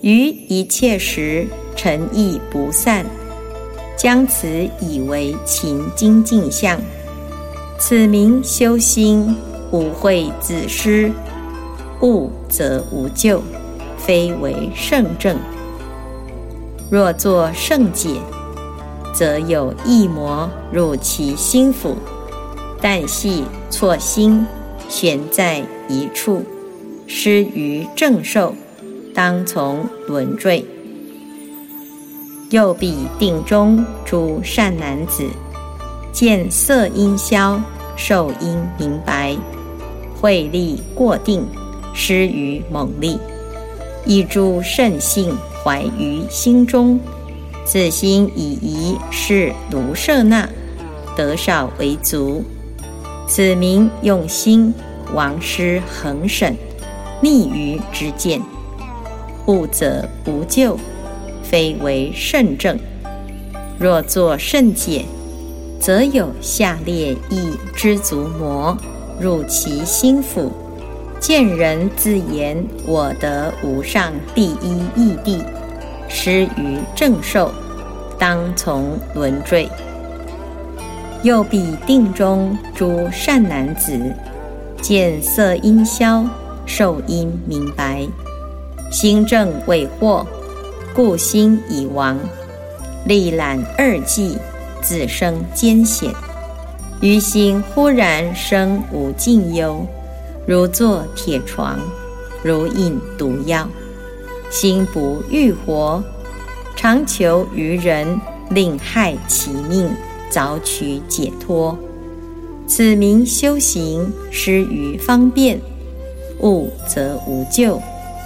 [0.00, 3.04] 于一切时诚意不散，
[3.96, 4.46] 将此
[4.80, 6.80] 以为勤精进相。
[7.80, 9.34] 此名修心，
[9.72, 11.10] 无慧自失，
[12.00, 13.42] 悟则无咎。
[13.98, 15.36] 非为圣正。
[16.88, 18.20] 若作圣解，
[19.12, 21.96] 则有异魔入其心腹，
[22.80, 24.46] 但系错心，
[24.88, 26.44] 悬在一处，
[27.08, 28.54] 失于正受，
[29.12, 30.64] 当从轮坠。
[32.50, 35.24] 又彼定中诸善男子，
[36.12, 37.60] 见色音消，
[37.96, 39.36] 受因明白，
[40.20, 41.44] 慧力过定，
[41.92, 43.18] 失于猛力。
[44.04, 47.00] 以诸圣性怀于心中，
[47.64, 50.48] 自心以疑是卢舍那，
[51.16, 52.44] 得少为足。
[53.26, 54.72] 此名用心
[55.12, 56.56] 王师恒审，
[57.20, 58.40] 逆于之见，
[59.46, 60.78] 悟则不救，
[61.42, 62.78] 非为圣正。
[63.76, 65.04] 若作圣解，
[65.80, 68.78] 则有下列意知足魔
[69.20, 70.52] 入其心腹。
[71.18, 75.42] 见人自言我得无上第一义谛，
[76.08, 77.52] 失于正受，
[78.18, 79.68] 当从轮坠。
[81.22, 83.98] 又彼定中诸善男子，
[84.80, 86.24] 见色音消，
[86.66, 88.06] 受因明白，
[88.90, 90.24] 心正未惑，
[90.94, 92.16] 故心已亡，
[93.04, 94.38] 历览二际，
[94.80, 96.12] 自生艰险，
[97.00, 99.84] 于心忽然生无尽忧。
[100.46, 101.76] 如坐铁床，
[102.44, 103.68] 如饮毒药，
[104.50, 106.02] 心不欲活，
[106.74, 109.90] 常求于人，令害其命，
[110.30, 111.76] 早取解脱。
[112.66, 115.60] 此名修行失于方便，
[116.40, 117.80] 悟则无救，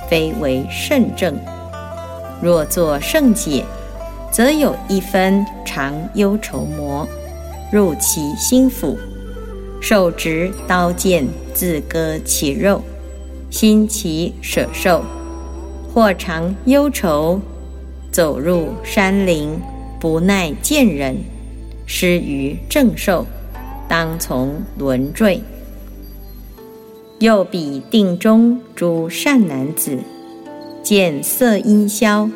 [0.09, 1.37] 非为圣正。
[2.41, 3.65] 若作圣解，
[4.31, 7.07] 则有一分常忧愁魔
[7.71, 8.97] 入其心腹。
[9.81, 12.81] 手执刀剑，自割其肉；
[13.51, 15.03] 心起舍受，
[15.93, 17.41] 或常忧愁，
[18.13, 19.59] 走入山林，
[19.99, 21.17] 不耐见人，
[21.85, 23.27] 失于正受，
[23.89, 25.43] 当从轮坠。
[27.19, 29.99] 又彼定中诸善男子，
[30.83, 32.31] 见色音消，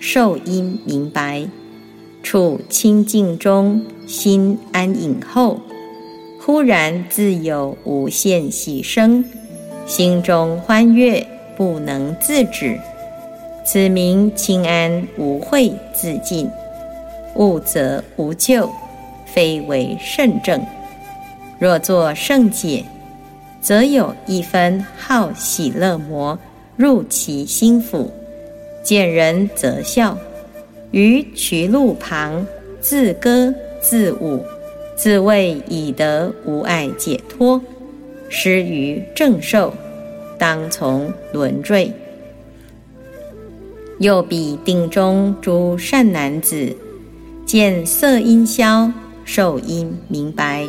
[0.00, 1.48] 受因明白，
[2.24, 5.60] 处清净中，心安隐后。
[6.40, 9.24] 忽然自有无限喜生，
[9.86, 11.26] 心中欢悦，
[11.56, 12.78] 不能自止。
[13.66, 16.48] 此名清安无慧自尽，
[17.34, 18.70] 悟则无咎，
[19.26, 20.64] 非为圣正。
[21.58, 22.84] 若作圣解，
[23.60, 26.38] 则有一分好喜乐魔
[26.76, 28.08] 入其心腹，
[28.84, 30.16] 见人则笑，
[30.92, 32.46] 于渠路旁
[32.80, 34.44] 自歌自舞，
[34.94, 37.60] 自谓以得无碍解脱，
[38.28, 39.74] 失于正受，
[40.38, 41.92] 当从轮坠。
[43.98, 46.76] 又比定中诸善男子，
[47.46, 48.92] 见色音消，
[49.24, 50.68] 受因明白，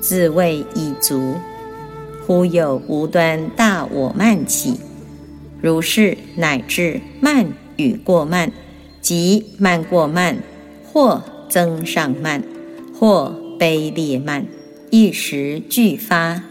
[0.00, 1.34] 自谓已足。
[2.26, 4.80] 忽有无端大我慢起，
[5.60, 8.50] 如是乃至慢与过慢，
[9.02, 10.38] 即慢过慢，
[10.90, 12.42] 或增上慢，
[12.98, 14.46] 或卑劣慢，
[14.90, 16.42] 一时俱发，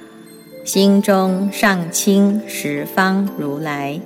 [0.63, 3.99] 心中上清十方如来。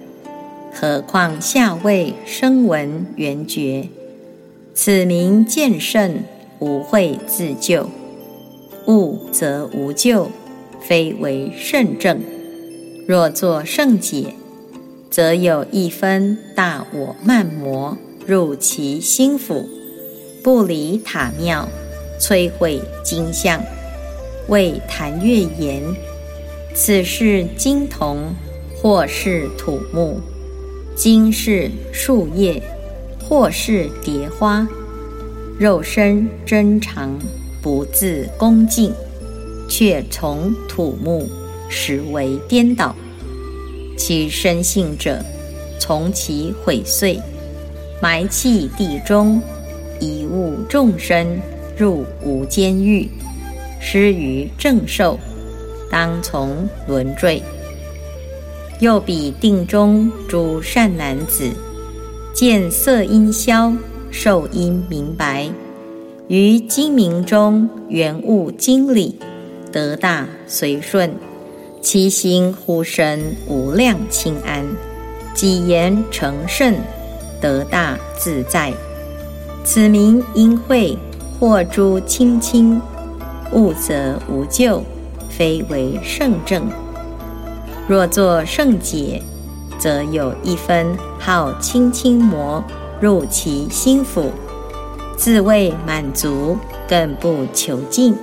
[0.75, 3.89] 何况下位声闻缘觉，
[4.73, 6.23] 此名见圣，
[6.57, 7.85] 无慧自救；
[8.87, 10.31] 悟则无救，
[10.81, 12.19] 非为圣正。
[13.07, 14.33] 若作圣解，
[15.11, 17.95] 则有一分大我慢魔
[18.25, 19.69] 入其心腹，
[20.43, 21.69] 不离塔庙，
[22.19, 23.61] 摧毁金像，
[24.47, 25.83] 为谭月言：
[26.73, 28.33] 此是金铜，
[28.81, 30.19] 或是土木。
[30.95, 32.61] 今是树叶，
[33.19, 34.67] 或是蝶花，
[35.59, 37.17] 肉身真常
[37.63, 38.93] 不自恭敬，
[39.67, 41.27] 却从土木
[41.67, 42.95] 实为颠倒。
[43.97, 45.19] 其生性者，
[45.79, 47.19] 从其毁碎，
[47.99, 49.41] 埋弃地中，
[49.99, 51.39] 以误众生
[51.75, 53.09] 入无间狱，
[53.81, 55.19] 失于正受，
[55.89, 57.41] 当从轮坠。
[58.79, 61.49] 又比定中诸善男子，
[62.33, 63.71] 见色音消，
[64.11, 65.49] 受因明白，
[66.27, 69.15] 于精明中圆悟经理，
[69.71, 71.15] 得大随顺，
[71.81, 74.65] 其心忽生无量清安，
[75.33, 76.75] 己言成圣，
[77.39, 78.73] 得大自在。
[79.63, 80.97] 此名因会
[81.39, 82.81] 获诸清清，
[83.53, 84.83] 悟则无救，
[85.29, 86.67] 非为圣正。
[87.85, 89.21] 若作圣解，
[89.77, 92.63] 则有一分好清清魔
[93.01, 94.31] 入其心腹，
[95.17, 96.57] 自谓满足，
[96.87, 98.15] 更不求进。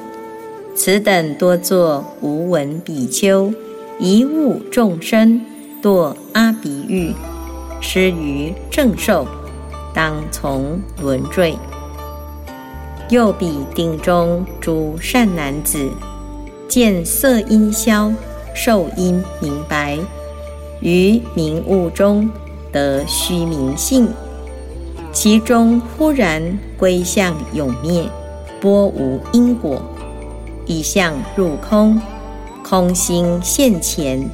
[0.74, 3.52] 此等多作无闻比丘，
[3.98, 5.42] 一误众生，
[5.82, 7.12] 堕阿鼻狱，
[7.82, 9.26] 失于正受，
[9.92, 11.54] 当从轮坠。
[13.10, 15.90] 又比定中诸善男子，
[16.66, 18.10] 见色音消。
[18.54, 19.98] 受因明白，
[20.80, 22.28] 于明悟中
[22.72, 24.08] 得虚明性，
[25.12, 28.04] 其中忽然归向永灭，
[28.60, 29.80] 波无因果，
[30.66, 32.00] 一向入空，
[32.62, 34.28] 空心现前，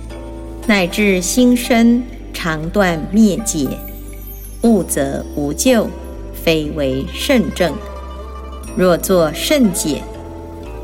[0.66, 2.02] 乃至心生
[2.32, 3.68] 常断灭解，
[4.62, 5.86] 悟则无救，
[6.34, 7.72] 非为圣正。
[8.76, 10.02] 若作圣解，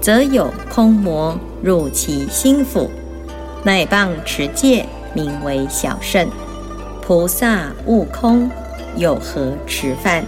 [0.01, 2.91] 则有空魔入其心腹。
[3.65, 4.85] 乃谤持戒，
[5.15, 6.29] 名为小圣。
[7.01, 8.51] 菩萨悟空，
[8.97, 10.25] 有何持犯？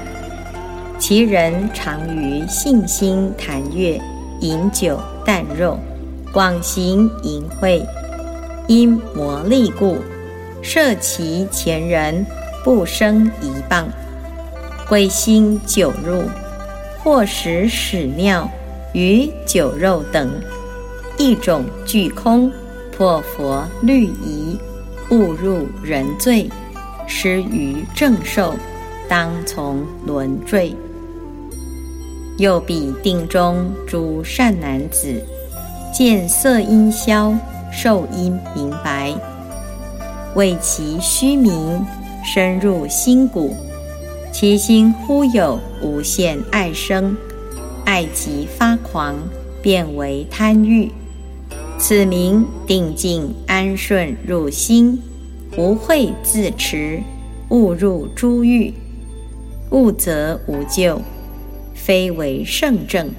[0.99, 4.01] 其人常于信心谈悦，
[4.41, 5.79] 饮酒啖肉，
[6.33, 7.85] 广行淫秽，
[8.69, 9.99] 因魔力故，
[10.63, 12.25] 摄其前人
[12.63, 13.85] 不生一谤。
[14.89, 16.23] 归心酒入，
[17.03, 18.49] 或食屎尿
[18.93, 20.31] 与酒肉等，
[21.19, 22.53] 一种俱空。
[22.97, 24.57] 破佛律仪，
[25.11, 26.49] 误入人罪，
[27.09, 28.55] 失于正受，
[29.09, 30.73] 当从轮坠。
[32.39, 35.21] 又比定中诸善男子，
[35.93, 37.35] 见色音消，
[37.73, 39.13] 受因明白，
[40.37, 41.85] 为其虚名
[42.25, 43.57] 深入心骨，
[44.33, 47.17] 其心忽有无限爱生，
[47.85, 49.17] 爱极发狂，
[49.61, 50.89] 变为贪欲。
[51.87, 55.03] 此名定静安顺入心，
[55.59, 57.03] 无慧自持，
[57.51, 58.73] 误入诸欲，
[59.69, 61.03] 悟则无救，
[61.75, 63.11] 非为圣正。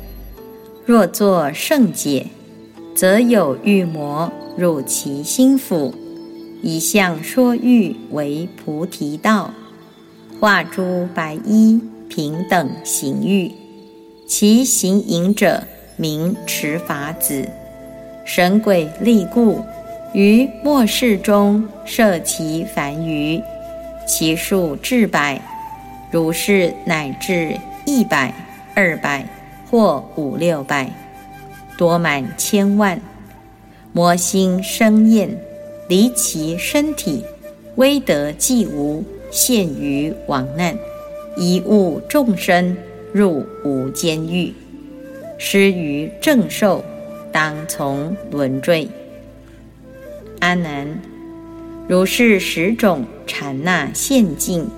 [0.84, 2.26] 若作圣解，
[2.96, 5.94] 则有欲魔入其心腹，
[6.64, 9.54] 以相说欲为菩提道，
[10.40, 13.52] 化诸白衣平等行欲，
[14.26, 15.62] 其行淫者
[15.98, 17.48] 名持法子。
[18.26, 19.64] 神鬼力故，
[20.12, 23.40] 于末世中设其凡余，
[24.08, 25.40] 其数至百，
[26.10, 27.56] 如是乃至
[27.86, 28.34] 一百、
[28.74, 29.24] 二百
[29.70, 30.90] 或五六百，
[31.78, 33.00] 多满千万。
[33.94, 35.30] 魔心生厌，
[35.88, 37.24] 离其身体，
[37.76, 40.76] 威德既无，陷于亡难，
[41.38, 42.76] 一误众生
[43.14, 44.52] 入无间狱。
[45.38, 46.84] 失于正受，
[47.36, 48.88] 当从轮坠。
[50.40, 51.02] 阿难，
[51.86, 54.70] 如是十种禅那现境，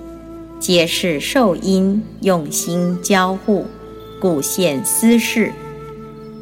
[0.58, 3.64] 皆是受因用心交互，
[4.20, 5.52] 故现思事。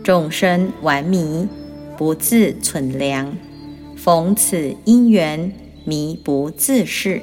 [0.02, 1.46] 众生顽迷，
[1.98, 3.36] 不自存良，
[3.94, 5.52] 逢此因缘，
[5.84, 7.20] 迷不自是，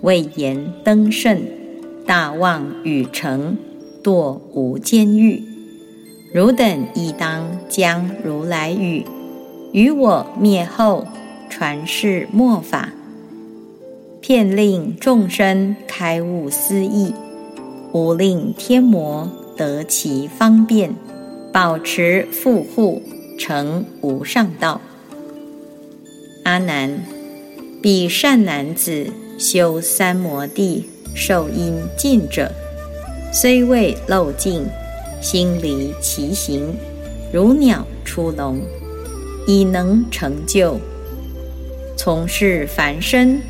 [0.00, 1.40] 未言登圣，
[2.04, 3.56] 大妄语成，
[4.02, 5.47] 堕无间狱。
[6.30, 9.06] 汝等亦当将如来语，
[9.72, 11.06] 于我灭后，
[11.48, 12.90] 传世末法，
[14.20, 17.14] 骗令众生开悟思义，
[17.92, 20.94] 无令天魔得其方便。
[21.50, 23.00] 保持富护，
[23.38, 24.82] 成无上道。
[26.44, 27.00] 阿难，
[27.82, 29.06] 彼善男子
[29.38, 32.52] 修三摩地，受因尽者，
[33.32, 34.66] 虽未漏尽，
[35.20, 36.74] 心离其形，
[37.32, 38.60] 如鸟出笼，
[39.46, 40.78] 已能成就。
[41.96, 43.40] 从事凡身，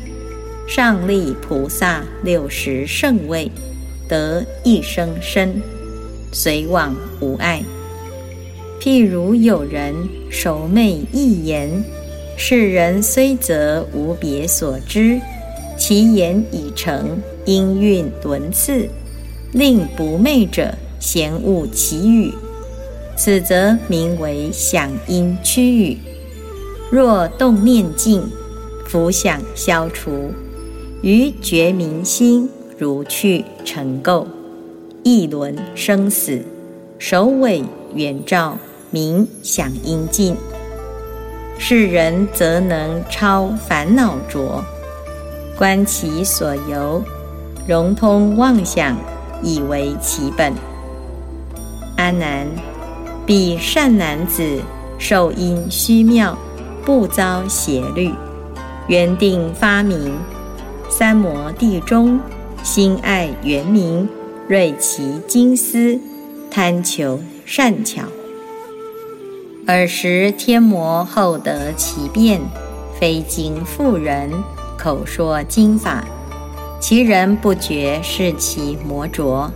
[0.67, 3.51] 上立菩萨六十圣位，
[4.07, 5.61] 得一生身，
[6.31, 7.63] 随往无碍。
[8.81, 9.93] 譬如有人
[10.31, 11.83] 熟昧一言，
[12.37, 15.19] 世人虽则无别所知，
[15.77, 18.87] 其言已成，音韵轮次，
[19.51, 22.33] 令不昧者嫌恶其语，
[23.15, 25.97] 此则名为响音曲语。
[26.91, 28.23] 若动念静，
[28.85, 30.31] 浮想消除，
[31.01, 34.25] 于觉明心如去尘垢，
[35.03, 36.41] 一轮生死，
[36.97, 38.57] 首尾圆照。
[38.91, 40.35] 名响应尽，
[41.59, 44.63] 世人则能超烦恼浊，
[45.55, 47.03] 观其所由，
[47.67, 48.97] 融通妄想，
[49.43, 50.51] 以为其本。
[51.99, 52.47] 阿难，
[53.25, 54.61] 彼善男子
[54.97, 56.37] 受因虚妙，
[56.85, 58.09] 不遭邪律，
[58.87, 60.17] 原定发明
[60.87, 62.17] 三摩地中，
[62.63, 64.07] 心爱圆明，
[64.47, 65.99] 锐其精思，
[66.49, 68.03] 贪求善巧。
[69.67, 72.39] 尔时天魔后得其变，
[72.97, 74.31] 非经妇人
[74.77, 76.05] 口说经法，
[76.79, 79.51] 其人不觉是其魔浊，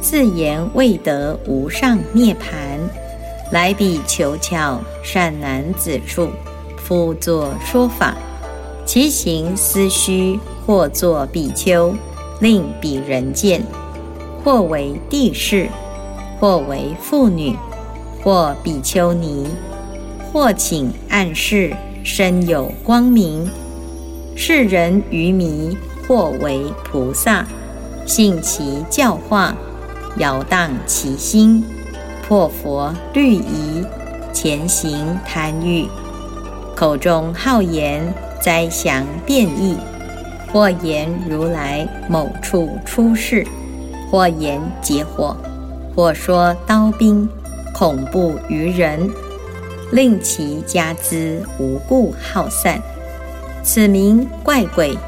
[0.00, 2.78] 自言未得无上涅盘，
[3.52, 6.28] 来彼求巧善男子处，
[6.76, 8.16] 复作说法，
[8.84, 11.94] 其行思虚，或作比丘，
[12.40, 13.62] 令彼人见，
[14.44, 15.68] 或为帝释，
[16.40, 17.56] 或为妇女。
[18.20, 19.46] 或比丘尼，
[20.32, 21.72] 或请暗示
[22.02, 23.48] 身有光明，
[24.34, 25.74] 世人愚迷；
[26.06, 27.46] 或为菩萨，
[28.04, 29.56] 信其教化，
[30.18, 31.64] 摇荡其心，
[32.26, 33.84] 破佛律仪，
[34.32, 35.86] 前行贪欲，
[36.74, 38.02] 口中好言，
[38.40, 39.76] 灾祥变异；
[40.52, 43.46] 或言如来某处出世，
[44.10, 45.36] 或言劫火，
[45.94, 47.28] 或说刀兵。
[47.72, 49.08] 恐怖于人，
[49.92, 52.82] 令其家资无故耗散，
[53.62, 54.98] 此名怪鬼。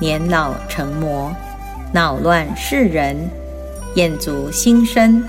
[0.00, 1.30] 年老成魔，
[1.92, 3.28] 恼乱世人，
[3.94, 5.22] 眼足心生，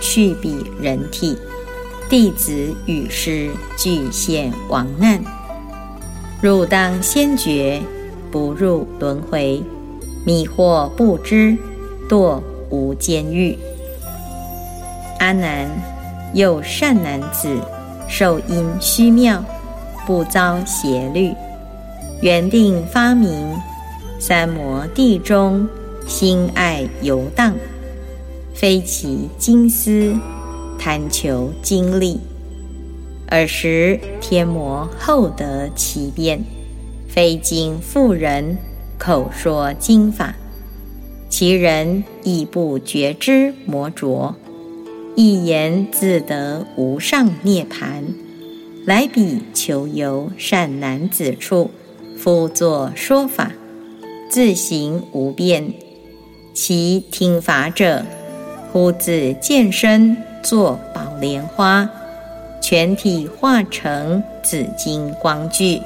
[0.00, 1.36] 去彼人体。
[2.08, 5.22] 弟子与师俱现亡难。
[6.40, 7.80] 汝当先觉，
[8.30, 9.62] 不入轮回，
[10.24, 11.56] 迷惑不知，
[12.08, 12.40] 堕
[12.70, 13.56] 无间狱。
[15.18, 15.70] 阿难。
[16.34, 17.60] 有善男子，
[18.08, 19.40] 受因虚妙，
[20.04, 21.32] 不遭邪律，
[22.20, 23.56] 原定发明，
[24.18, 25.64] 三摩地中，
[26.08, 27.54] 心爱游荡，
[28.54, 30.16] 非其精思，
[30.78, 32.20] 贪求经历。
[33.28, 36.44] 尔时天魔厚得其变，
[37.08, 38.56] 非经妇人
[38.96, 40.36] 口说经法，
[41.28, 44.36] 其人亦不觉知魔浊。
[45.16, 48.04] 一言自得无上涅盘，
[48.84, 51.70] 来彼求游善男子处，
[52.16, 53.52] 复作说法，
[54.30, 55.72] 自行无变。
[56.52, 58.04] 其听法者，
[58.74, 61.88] 忽自健身作宝莲花，
[62.60, 65.80] 全体化成紫金光具，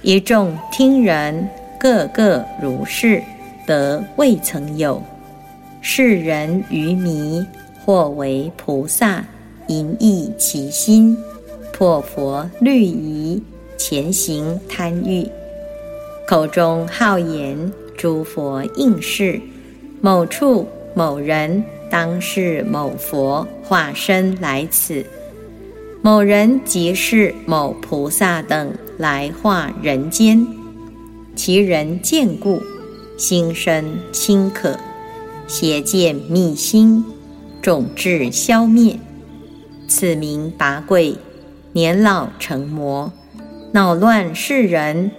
[0.00, 1.46] 一众听人
[1.78, 3.22] 个个如是，
[3.66, 5.02] 得未曾有。
[5.82, 7.46] 世人愚迷。
[7.84, 9.24] 或为菩萨，
[9.68, 11.16] 淫逸其心，
[11.72, 13.40] 破佛律仪，
[13.76, 15.28] 前行贪欲，
[16.26, 19.40] 口中好言，诸佛应是，
[20.00, 25.04] 某处某人当是某佛化身来此，
[26.02, 30.46] 某人即是某菩萨等来化人间。
[31.34, 32.62] 其人见故，
[33.16, 34.78] 心生轻可，
[35.46, 37.04] 邪见密心，
[37.60, 38.98] 种智消灭。
[39.86, 41.16] 此名拔贵，
[41.72, 43.12] 年老成魔，
[43.72, 45.10] 恼乱世人，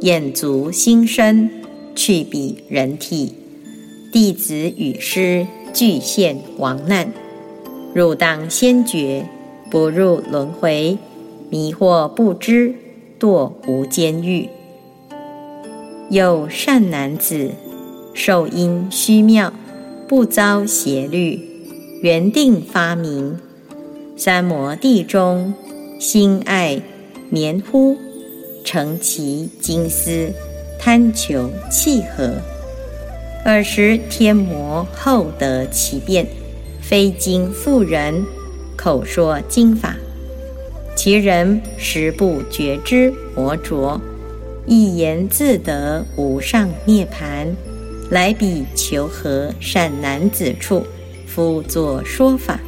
[0.00, 1.50] 眼足心生，
[1.94, 3.34] 去彼人体。
[4.10, 7.12] 弟子与师俱现亡难，
[7.94, 9.26] 汝当先觉，
[9.70, 10.98] 不入轮回，
[11.50, 12.74] 迷惑不知，
[13.18, 14.48] 堕无间狱。
[16.10, 17.50] 有善男子，
[18.14, 19.52] 受因虚妙，
[20.08, 21.40] 不遭邪律，
[22.02, 23.38] 缘定发明。
[24.16, 25.54] 三摩地中，
[26.00, 26.80] 心爱
[27.30, 27.96] 绵乎，
[28.64, 30.32] 成其金丝，
[30.78, 32.34] 贪求契合。
[33.48, 36.26] 尔时天魔后得其变，
[36.82, 38.24] 非经妇人
[38.76, 39.96] 口说经法，
[40.94, 43.98] 其人实不觉知魔浊，
[44.66, 47.56] 一言自得无上涅盘，
[48.10, 50.86] 来彼求和善男子处，
[51.26, 52.60] 夫作说法，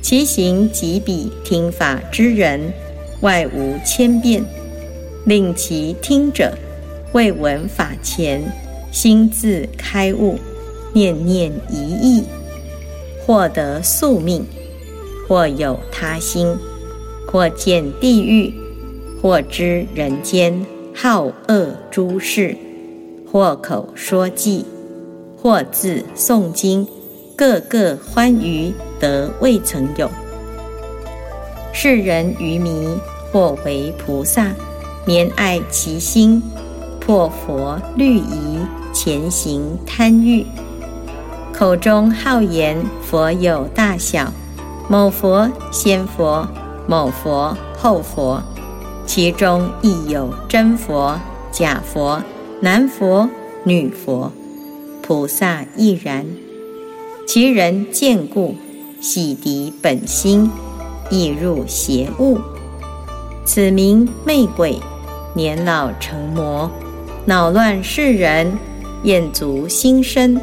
[0.00, 2.72] 其行即彼听法之人，
[3.22, 4.44] 外无千变，
[5.24, 6.56] 令其听者
[7.12, 8.40] 未闻法前。
[8.90, 10.38] 心自开悟，
[10.92, 12.24] 念念一意，
[13.24, 14.42] 获得宿命；
[15.28, 16.56] 或有他心，
[17.26, 18.52] 或见地狱，
[19.22, 22.56] 或知人间好恶诸事，
[23.30, 24.64] 或口说偈，
[25.40, 26.86] 或自诵经，
[27.36, 30.10] 个个欢愉，得未曾有。
[31.72, 32.98] 世人愚迷，
[33.30, 34.52] 或为菩萨，
[35.06, 36.42] 怜爱其心，
[36.98, 38.58] 破佛律仪。
[38.92, 40.44] 前行贪欲，
[41.52, 44.32] 口中好言佛有大小，
[44.88, 46.46] 某佛先佛，
[46.86, 48.42] 某佛后佛，
[49.06, 51.18] 其中亦有真佛、
[51.52, 52.22] 假佛、
[52.60, 53.28] 男佛、
[53.64, 54.32] 女佛，
[55.02, 56.26] 菩萨亦然。
[57.26, 58.56] 其人见故，
[59.00, 60.50] 洗涤本心，
[61.10, 62.38] 亦入邪物。
[63.44, 64.80] 此名魅鬼，
[65.34, 66.68] 年老成魔，
[67.24, 68.58] 恼乱世人。
[69.02, 70.40] 厌足心生，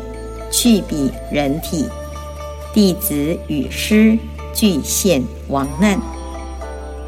[0.51, 1.85] 去彼人体。
[2.73, 4.17] 弟子与师
[4.53, 5.99] 俱现亡难。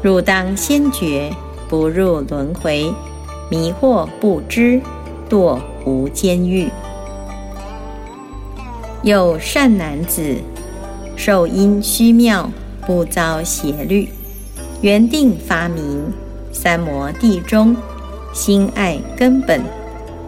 [0.02, 1.30] 汝当先觉，
[1.68, 2.92] 不入轮回，
[3.50, 4.80] 迷惑不知，
[5.28, 6.68] 堕无间狱。
[9.02, 10.36] 有善男子，
[11.16, 12.50] 受因虚妙，
[12.86, 14.08] 不遭邪律，
[14.82, 16.12] 缘定发明，
[16.52, 17.76] 三摩地中，
[18.32, 19.62] 心爱根本，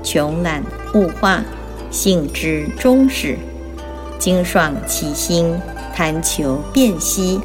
[0.03, 0.63] 穷懒。
[0.95, 1.43] 物化，
[1.91, 3.37] 性之终始，
[4.19, 5.55] 精爽其心，
[5.95, 7.41] 贪求辨析。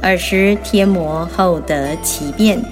[0.00, 2.62] 尔时天魔后得其变，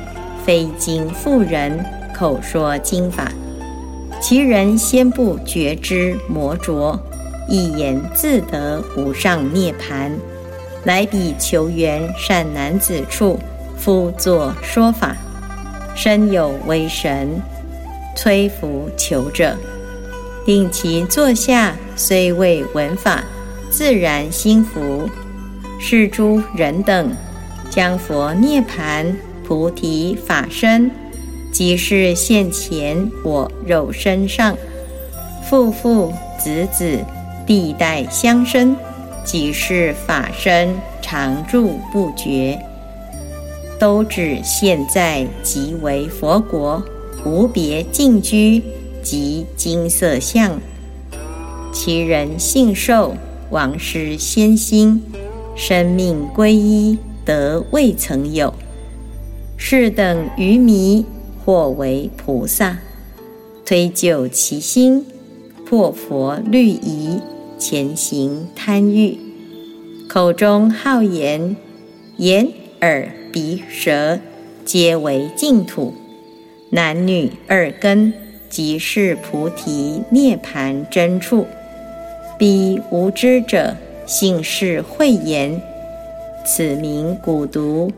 [0.44, 3.30] 非经妇人口说经法，
[4.20, 6.98] 其人先不觉知魔浊，
[7.48, 10.16] 一言自得无上涅盘，
[10.84, 13.38] 来彼求缘善男子处，
[13.76, 15.16] 夫作说法，
[15.94, 17.42] 身有威神。
[18.16, 19.56] 催伏求者，
[20.46, 23.22] 令其坐下，虽未闻法，
[23.70, 25.08] 自然心服。
[25.78, 27.12] 是诸人等，
[27.68, 29.14] 将佛涅盘
[29.46, 30.90] 菩提法身，
[31.52, 34.56] 即是现前我肉身上，
[35.48, 36.98] 父父子子，
[37.46, 38.74] 地代相生，
[39.22, 42.58] 即是法身常住不绝，
[43.78, 46.82] 都指现在即为佛国。
[47.24, 48.62] 无别净居
[49.02, 50.60] 及金色相，
[51.72, 53.16] 其人信受
[53.50, 55.02] 王师先心，
[55.56, 58.54] 生命归依得未曾有。
[59.56, 61.04] 是等愚迷，
[61.44, 62.78] 或为菩萨，
[63.64, 65.04] 推究其心，
[65.64, 67.18] 破佛律仪，
[67.58, 69.18] 前行贪欲，
[70.08, 71.56] 口中好言，
[72.18, 72.48] 眼
[72.80, 74.20] 耳鼻舌
[74.64, 75.94] 皆为净土。
[76.76, 78.12] 男女二根，
[78.50, 81.46] 即是菩提涅盘真处。
[82.36, 83.74] 彼无知者，
[84.04, 85.58] 性是慧言，
[86.44, 87.90] 此名蛊毒，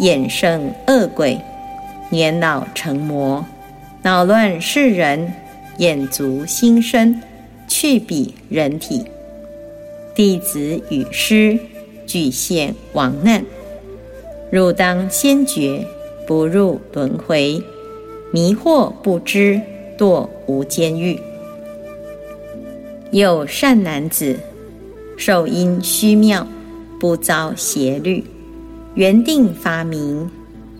[0.00, 1.38] 眼生恶鬼，
[2.10, 3.46] 年老成魔，
[4.02, 5.32] 恼乱世人，
[5.78, 7.22] 眼足心生，
[7.68, 9.04] 去彼人体。
[10.12, 11.56] 弟子与师
[12.04, 13.44] 俱现亡难，
[14.50, 15.86] 汝当先觉，
[16.26, 17.62] 不入轮回。
[18.34, 19.60] 迷惑不知，
[19.96, 21.16] 堕无间狱。
[23.12, 24.36] 有善男子，
[25.16, 26.44] 受因虚妙，
[26.98, 28.24] 不遭邪律，
[28.96, 30.28] 原定发明。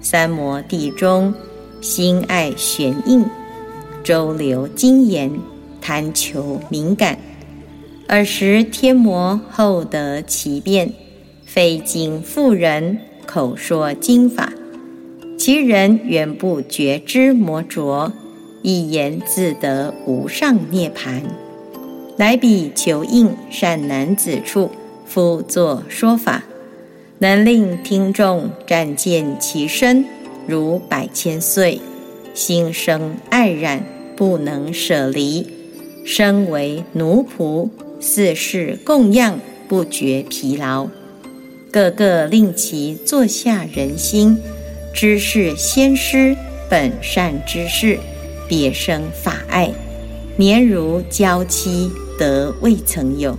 [0.00, 1.32] 三摩地中，
[1.80, 3.24] 心爱玄应，
[4.02, 5.30] 周流精研，
[5.80, 7.16] 贪求敏感。
[8.08, 10.92] 尔时天魔后得其变，
[11.46, 14.52] 非经妇人口说经法，
[15.36, 18.12] 其人远不觉知魔浊，
[18.62, 21.22] 一言自得无上涅盘。
[22.16, 24.70] 来彼求应善男子处，
[25.04, 26.44] 复作说法。
[27.18, 30.04] 能令听众暂见其身
[30.46, 31.80] 如百千岁，
[32.34, 33.84] 心生爱染，
[34.16, 35.46] 不能舍离，
[36.04, 37.68] 身为奴仆，
[38.00, 40.88] 四世供养，不觉疲劳。
[41.70, 44.38] 个个令其坐下人心，
[44.94, 46.34] 知是先师
[46.70, 47.98] 本善之事，
[48.48, 49.70] 别生法爱，
[50.36, 53.36] 年如娇妻，得未曾有。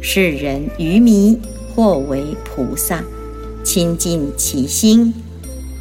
[0.00, 1.38] 世人愚迷。
[1.76, 3.02] 或为菩萨，
[3.64, 5.12] 亲近其心，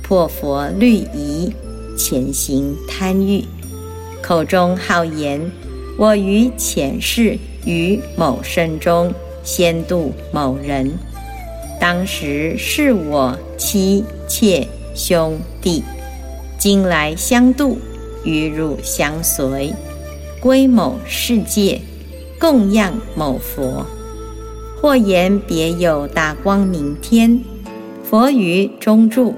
[0.01, 1.53] 破佛律仪，
[1.95, 3.45] 潜行贪欲，
[4.19, 5.39] 口中好言：
[5.95, 9.13] 我于前世于某生中
[9.43, 10.91] 先度某人，
[11.83, 14.65] 当时是我妻妾
[14.95, 15.83] 兄弟，
[16.57, 17.77] 今来相度，
[18.23, 19.73] 与汝相随，
[20.39, 21.81] 归某世界，
[22.39, 23.85] 供养某佛。
[24.81, 27.43] 或言别有大光明天，
[28.09, 29.35] 佛于中住，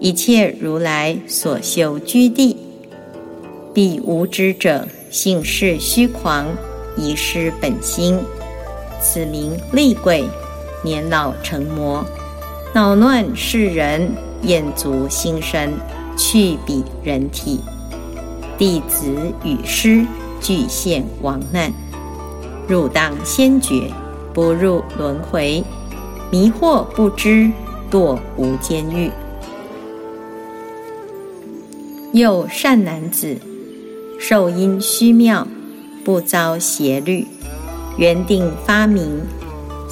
[0.00, 2.56] 一切如来所修居地，
[3.72, 6.48] 彼无知者性是虚狂，
[6.96, 8.18] 遗失本心，
[9.00, 10.24] 此名厉鬼，
[10.82, 12.04] 年老成魔，
[12.72, 14.10] 恼乱世人，
[14.42, 15.72] 厌足心生，
[16.16, 17.60] 去彼人体，
[18.58, 19.14] 弟子
[19.44, 20.04] 与师
[20.40, 21.72] 俱现亡难，
[22.68, 23.90] 汝当先觉。
[24.34, 25.62] 不入轮回，
[26.30, 27.50] 迷惑不知，
[27.90, 29.10] 堕无间狱。
[32.14, 33.36] 又善男子，
[34.18, 35.46] 受因虚妙，
[36.02, 37.26] 不遭邪律，
[37.98, 39.20] 原定发明，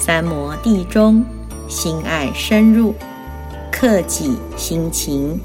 [0.03, 1.23] 三摩地中，
[1.69, 2.95] 心爱深入，
[3.71, 5.39] 克己心情，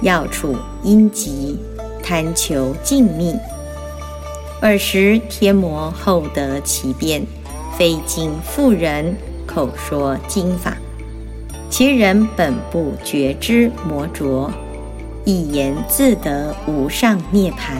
[0.00, 1.58] 要处因急，
[2.02, 3.38] 贪求静谧。
[4.62, 7.22] 尔时天魔厚得其变。
[7.76, 10.76] 非经妇人口说经法，
[11.70, 14.50] 其人本不觉知魔浊，
[15.24, 17.76] 一言自得无上涅盘。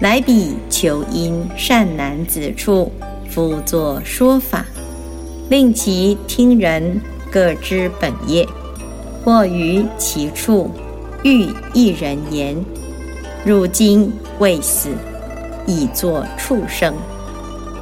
[0.00, 2.90] 来彼求因善男子处，
[3.30, 4.66] 复作说法，
[5.48, 8.44] 令其听人各知本业，
[9.24, 10.68] 或于其处
[11.22, 12.56] 遇一人言：
[13.44, 14.88] 如今未死，
[15.64, 16.92] 已作畜生。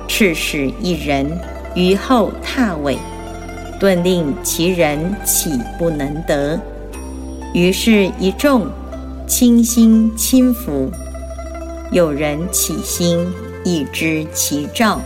[0.06, 1.26] 赤使一人
[1.74, 2.98] 于后踏尾，
[3.80, 6.60] 顿令其人岂不能得？
[7.54, 8.66] 于是，一众
[9.26, 10.90] 倾心轻服。
[11.90, 13.26] 有人起心，
[13.64, 15.00] 已知其兆。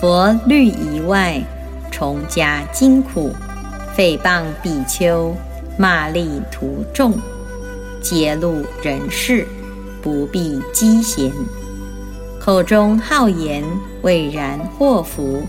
[0.00, 1.42] 佛律仪外，
[1.92, 3.30] 重加惊苦，
[3.96, 5.32] 诽谤比丘，
[5.78, 7.12] 骂力徒众，
[8.00, 9.46] 揭露人事，
[10.02, 11.30] 不必积嫌。
[12.40, 13.62] 口中好言，
[14.00, 15.42] 未然祸福；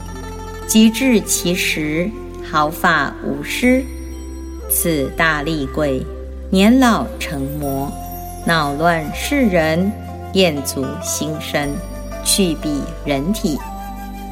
[0.68, 2.12] 及至其时，
[2.44, 3.84] 毫发无失。
[4.70, 6.06] 此大力鬼，
[6.52, 7.92] 年老成魔，
[8.46, 9.92] 恼乱世人，
[10.34, 11.70] 厌足心生，
[12.24, 13.58] 去彼人体。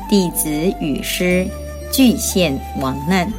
[0.10, 0.50] 弟子
[0.82, 1.48] 与师
[1.92, 3.32] 俱现亡难。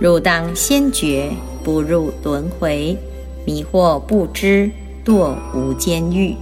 [0.00, 1.30] 汝当先觉，
[1.62, 2.96] 不入轮回，
[3.46, 4.70] 迷惑不知，
[5.04, 6.34] 堕无间狱。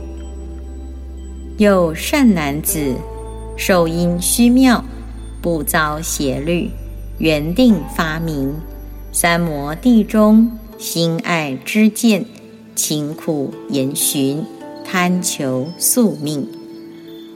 [1.57, 2.95] 有善男子，
[3.57, 4.85] 受因虚妙，
[5.43, 6.71] 不遭邪律，
[7.19, 8.55] 缘定发明。
[9.11, 12.25] 三摩地中，心爱知见，
[12.77, 14.45] 勤苦研寻，
[14.85, 16.47] 贪求宿命。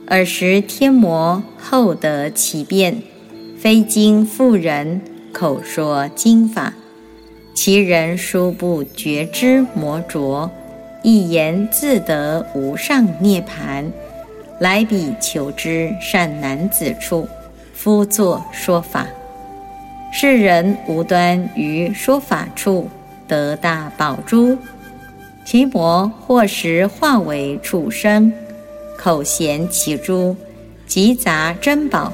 [0.07, 3.03] 尔时天魔后得其变，
[3.63, 4.99] 非经妇人
[5.31, 6.73] 口说经法，
[7.53, 10.51] 其人殊不觉知魔浊，
[11.01, 13.89] 一言自得无上涅盘。
[14.59, 17.25] 来彼求之善男子处，
[17.73, 19.07] 夫作说法。
[20.11, 22.89] 世人无端于说法处
[23.29, 24.57] 得大宝珠，
[25.45, 28.33] 其魔或时化为畜生，
[28.97, 30.35] 口衔其珠，
[30.85, 32.11] 集杂珍宝，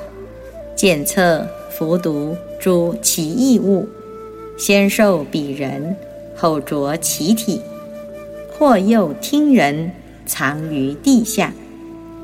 [0.79, 3.85] 检测服毒诸奇异物，
[4.57, 5.93] 先受彼人，
[6.37, 7.59] 后着其体，
[8.53, 9.91] 或诱听人
[10.25, 11.51] 藏于地下。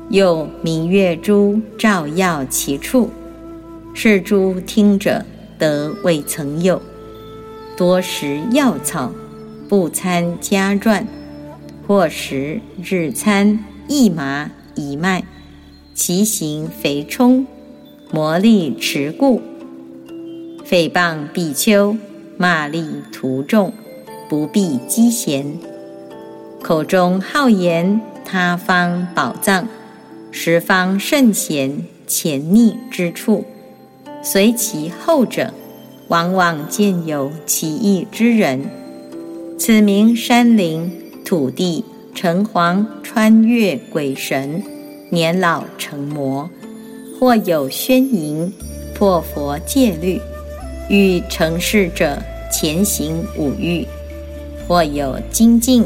[0.08, 3.10] 有明月珠照耀其处，
[3.92, 5.22] 是诸听者
[5.58, 6.80] 得未曾有。
[7.76, 9.12] 多食药草，
[9.68, 11.06] 不参家传，
[11.86, 15.22] 或食日餐一麻一麦，
[15.92, 17.46] 其形肥充，
[18.10, 19.42] 魔力持固，
[20.64, 21.96] 诽谤比丘，
[22.36, 23.72] 骂力徒众，
[24.28, 25.58] 不必积嫌。
[26.62, 29.66] 口中好言他方宝藏，
[30.30, 33.44] 十方圣贤潜匿之处，
[34.22, 35.52] 随其后者。
[36.08, 38.70] 往往见有奇异之人，
[39.58, 40.88] 此名山林、
[41.24, 41.84] 土地、
[42.14, 44.62] 城隍穿越鬼神，
[45.10, 46.48] 年老成魔；
[47.18, 48.52] 或有宣淫、
[48.94, 50.20] 破佛戒律，
[50.90, 52.18] 欲成事者
[52.52, 53.86] 前行五欲；
[54.68, 55.84] 或有精进、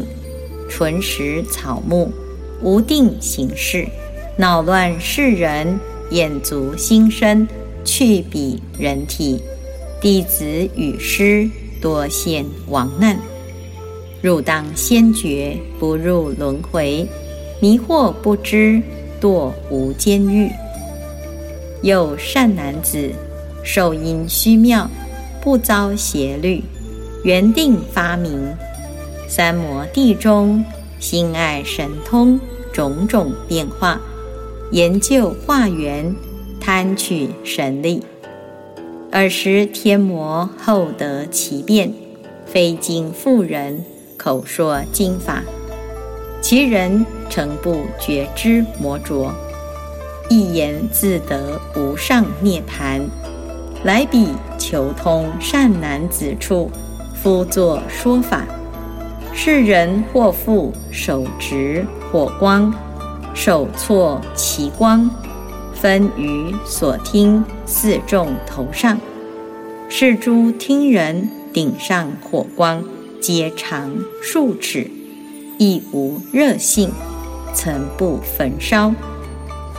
[0.68, 2.08] 纯食草木，
[2.62, 3.86] 无定行事，
[4.36, 5.78] 恼乱世人，
[6.10, 7.46] 眼足心生，
[7.84, 9.40] 去彼人体。
[10.00, 11.48] 弟子与师
[11.80, 13.16] 多陷亡难，
[14.20, 17.06] 入当先觉，不入轮回；
[17.60, 18.82] 迷惑不知，
[19.20, 20.50] 堕无间狱。
[21.82, 23.10] 有善男子，
[23.62, 24.90] 受因虚妙，
[25.40, 26.62] 不遭邪律，
[27.24, 28.54] 圆定发明。
[29.26, 30.62] 三摩地中，
[30.98, 32.38] 心爱神通，
[32.70, 33.98] 种种变化，
[34.72, 36.14] 研究化缘，
[36.60, 38.02] 贪取神力。
[39.10, 41.92] 尔时天魔后得其变，
[42.44, 43.82] 非经妇人
[44.18, 45.42] 口说经法，
[46.42, 49.32] 其人诚不觉知魔浊，
[50.30, 53.02] 一言自得无上涅槃。
[53.82, 56.70] 来彼求通善男子处，
[57.20, 58.46] 夫作说法。
[59.34, 62.72] 世人或复手执火光，
[63.34, 65.10] 手错其光。
[65.74, 68.98] 分于所听四众头上，
[69.88, 72.84] 是诸听人顶上火光，
[73.20, 73.90] 皆长
[74.22, 74.88] 数尺，
[75.58, 76.92] 亦无热性，
[77.52, 78.94] 曾不焚烧。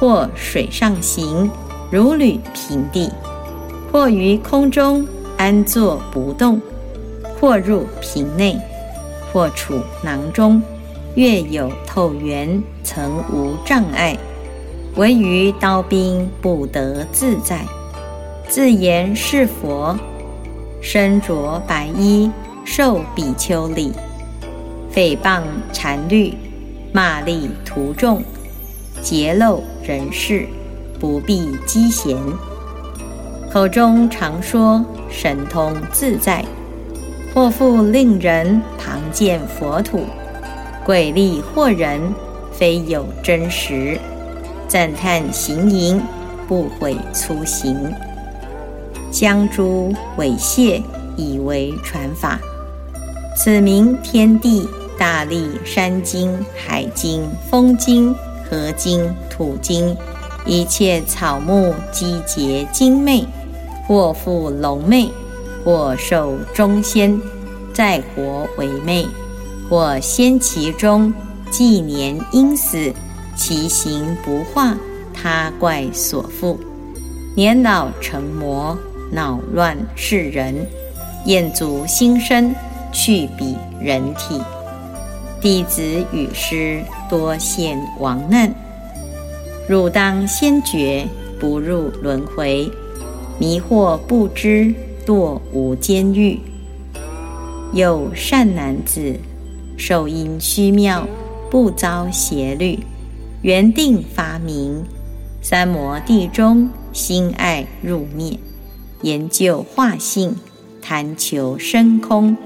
[0.02, 1.48] 或水上行，
[1.92, 3.08] 如履平地；
[3.92, 6.60] 或于空中安坐不动；
[7.40, 8.56] 或入瓶内；
[9.32, 10.60] 或处囊中，
[11.14, 14.18] 月有透圆，曾无障碍。
[14.96, 17.64] 唯余刀兵不得自在，
[18.50, 19.96] 自言是佛，
[20.82, 22.32] 身着白衣，
[22.66, 23.92] 受比丘礼，
[24.92, 26.34] 诽谤禅律，
[26.92, 28.24] 骂詈徒众，
[29.04, 30.48] 揭露人事，
[31.00, 32.18] 不必积嫌。
[33.52, 36.46] 口中常说神通自在，
[37.34, 40.06] 或复令人旁见佛土，
[40.86, 42.00] 鬼力惑人，
[42.52, 43.98] 非有真实。
[44.68, 46.02] 赞叹行淫，
[46.48, 47.92] 不悔粗行，
[49.12, 50.82] 将诸猥亵
[51.18, 52.40] 以为传法。
[53.36, 54.66] 此名天地
[54.98, 58.16] 大力山经、海经、风经、
[58.52, 59.96] 河经、土经，
[60.46, 63.26] 一切草木积结精魅，
[63.88, 65.10] 或复龙魅，
[65.64, 67.18] 或受中仙，
[67.74, 69.08] 再活为魅，
[69.70, 71.14] 或仙其中
[71.50, 72.94] 纪年因死。
[73.38, 74.76] 其形不化，
[75.14, 76.58] 他怪所缚；
[77.34, 78.78] 年老成魔，
[79.10, 80.54] 恼乱世人，
[81.26, 82.54] 厌足心生，
[82.92, 84.40] 去彼人体。
[85.42, 88.54] 弟子与师多陷亡难，
[89.68, 91.08] 汝当先觉，
[91.40, 92.70] 不入轮回；
[93.40, 94.72] 迷惑不知，
[95.04, 96.40] 堕无间狱。
[97.74, 99.16] 有善男子，
[99.78, 101.08] 受因虚妙，
[101.50, 102.78] 不遭邪律。
[103.42, 104.84] 原定发明，
[105.42, 108.38] 三摩地中心爱入灭，
[109.02, 110.36] 研究化性，
[110.84, 112.38] 贪求深空。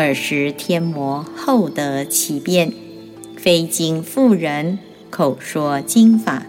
[0.00, 2.72] 尔时天魔后得其变，
[3.36, 4.78] 非经妇人
[5.10, 6.42] 口说经法，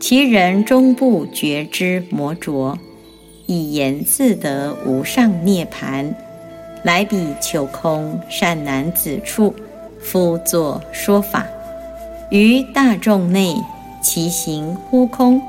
[0.00, 2.76] 其人终不觉知魔浊，
[3.46, 6.12] 一言自得无上涅盘。
[6.82, 9.54] 来彼求空善男子处，
[10.00, 11.46] 夫作说法。
[12.30, 13.54] 于大众内，
[14.02, 15.40] 其行忽空，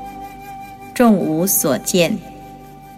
[0.94, 2.16] 众无所见，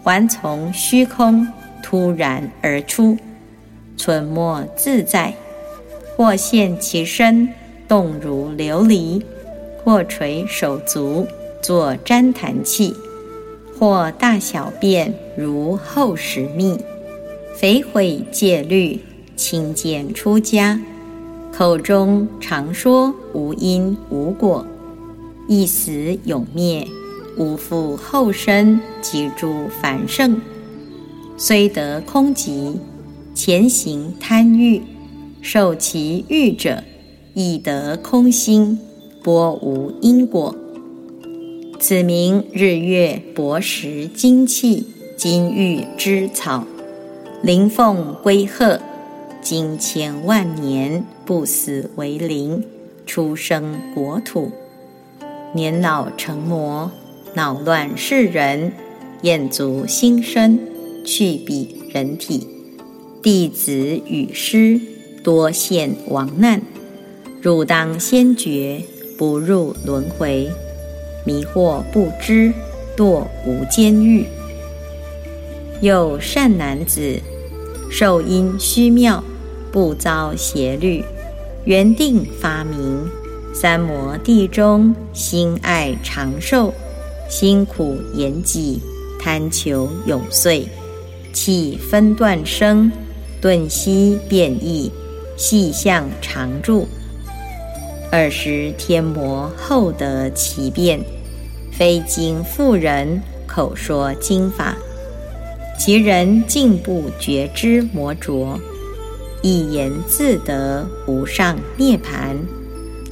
[0.03, 1.49] 还从虚空
[1.83, 3.17] 突然而出，
[3.97, 5.35] 存没自在，
[6.17, 7.49] 或现其身，
[7.89, 9.23] 动如琉璃；
[9.85, 11.27] 或垂手足，
[11.63, 12.95] 作旃檀器；
[13.79, 16.79] 或大小便如厚实蜜，
[17.55, 19.01] 肥毁戒律，
[19.37, 20.81] 轻贱出家。
[21.53, 24.67] 口中常说无因无果，
[25.49, 26.87] 一死永灭，
[27.39, 30.39] 无复后生及诸繁盛，
[31.39, 32.75] 虽得空寂，
[33.37, 34.81] 前行贪欲，
[35.43, 36.83] 受其欲者，
[37.35, 38.79] 亦得空心，
[39.23, 40.57] 波无因果。
[41.79, 44.87] 此名日月薄食精气，
[45.19, 46.67] 金玉之草，
[47.43, 48.81] 灵凤归鹤，
[49.43, 52.65] 经千万年不死为灵，
[53.05, 54.51] 出生国土，
[55.53, 56.91] 年老成魔，
[57.35, 58.73] 恼乱世人，
[59.21, 60.59] 厌足心生，
[61.05, 62.49] 去彼人体，
[63.27, 63.73] 弟子
[64.07, 64.81] 与师
[65.25, 66.63] 多现亡难，
[67.43, 68.85] 汝当先觉，
[69.19, 70.49] 不入轮回。
[71.25, 72.53] 迷惑不知，
[72.97, 74.27] 堕无间狱。
[75.81, 77.19] 有善男子，
[77.91, 79.25] 受因虚妙，
[79.73, 81.03] 不遭邪律，
[81.65, 83.09] 缘定发明。
[83.53, 86.73] 三摩地中，心爱长寿，
[87.29, 88.81] 辛苦延己，
[89.19, 90.69] 贪求永岁。
[91.33, 92.91] 气分断生，
[93.41, 94.91] 顿息变异，
[95.37, 96.87] 细相常住。
[98.11, 101.01] 二十天魔后得其变。
[101.73, 104.75] 非经妇人口说经法，
[105.79, 108.59] 其人进步觉知魔着，
[109.43, 112.35] 一言自得无上涅盘，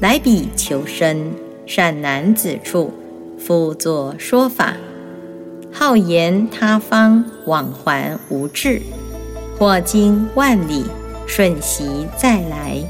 [0.00, 1.30] 来彼求生
[1.66, 2.90] 善男子处，
[3.38, 4.74] 复作说法，
[5.70, 8.80] 好言他方往还无滞，
[9.58, 10.84] 或经万里
[11.26, 12.82] 瞬息再来，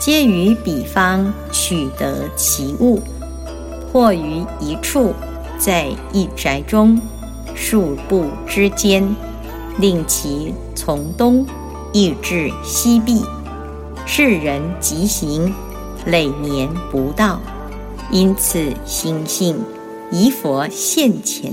[0.00, 3.00] 皆于彼方取得其物。
[3.90, 5.14] 或于一处，
[5.58, 7.00] 在一宅中，
[7.54, 9.02] 数步之间，
[9.78, 11.46] 令其从东
[11.92, 13.24] 亦至西壁。
[14.04, 15.54] 世人急行，
[16.04, 17.40] 累年不到，
[18.10, 19.56] 因此心性
[20.12, 21.52] 疑佛现前，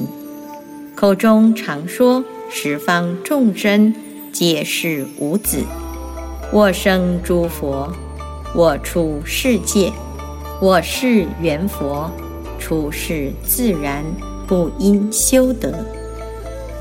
[0.94, 3.96] 口中常说十方众生
[4.36, 5.64] 皆是无子。
[6.52, 7.90] 我生诸佛，
[8.54, 9.94] 我出世界，
[10.60, 12.12] 我是圆佛。
[12.60, 14.04] 出世自然，
[14.46, 15.74] 不因修德。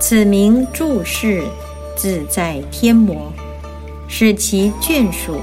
[0.01, 1.45] 此名注释
[1.95, 3.33] 自在天魔，
[4.09, 5.37] 使其眷属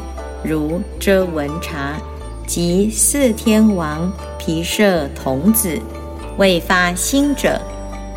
[0.44, 1.96] 如遮文察
[2.46, 5.80] 及四天王毗舍童子，
[6.38, 7.62] 未发心者，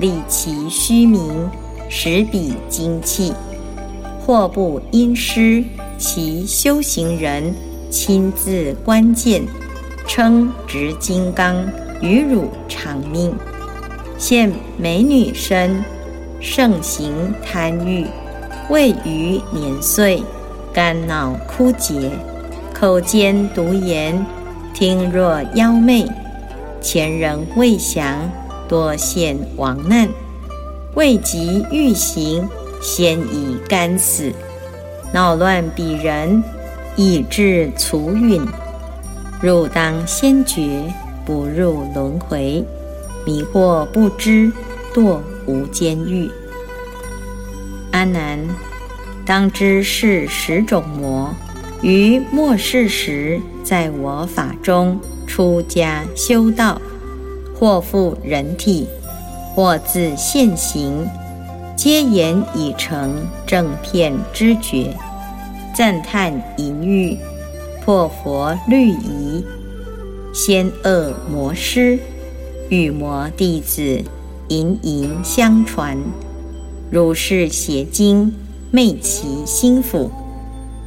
[0.00, 1.48] 立其虚名，
[1.88, 3.32] 实彼精气，
[4.24, 5.62] 或不因师，
[5.98, 7.54] 其修行人
[7.90, 9.42] 亲自关键，
[10.06, 11.56] 称执金刚。
[12.02, 13.34] 与汝长命，
[14.18, 15.82] 现美女身，
[16.38, 18.06] 盛行贪欲，
[18.68, 20.22] 未逾年岁，
[20.70, 22.10] 肝脑枯竭，
[22.74, 24.26] 口尖毒言，
[24.74, 26.06] 听若妖媚，
[26.82, 28.30] 前人未降，
[28.68, 30.06] 多现亡难，
[30.94, 32.46] 未及欲行，
[32.84, 34.30] 先以干死，
[35.10, 36.44] 恼乱彼人，
[36.96, 38.46] 以致卒允，
[39.40, 40.92] 汝当先觉。
[41.24, 42.62] 不入轮回，
[43.24, 44.52] 迷惑不知，
[44.92, 46.30] 堕无间狱。
[47.92, 48.38] 阿难，
[49.24, 51.34] 当知是十种魔，
[51.80, 56.78] 于末世时，在我法中出家修道，
[57.58, 58.86] 或复人体，
[59.54, 61.08] 或自现行，
[61.84, 63.14] 皆言已成
[63.46, 64.96] 正片知觉，
[65.76, 67.18] 赞叹淫欲，
[67.84, 69.44] 破佛律仪。
[70.32, 71.98] 仙恶魔师
[72.70, 74.02] 与魔弟子
[74.48, 75.98] 盈盈相传，
[76.90, 78.32] 如是邪经
[78.70, 80.10] 昧其心腹，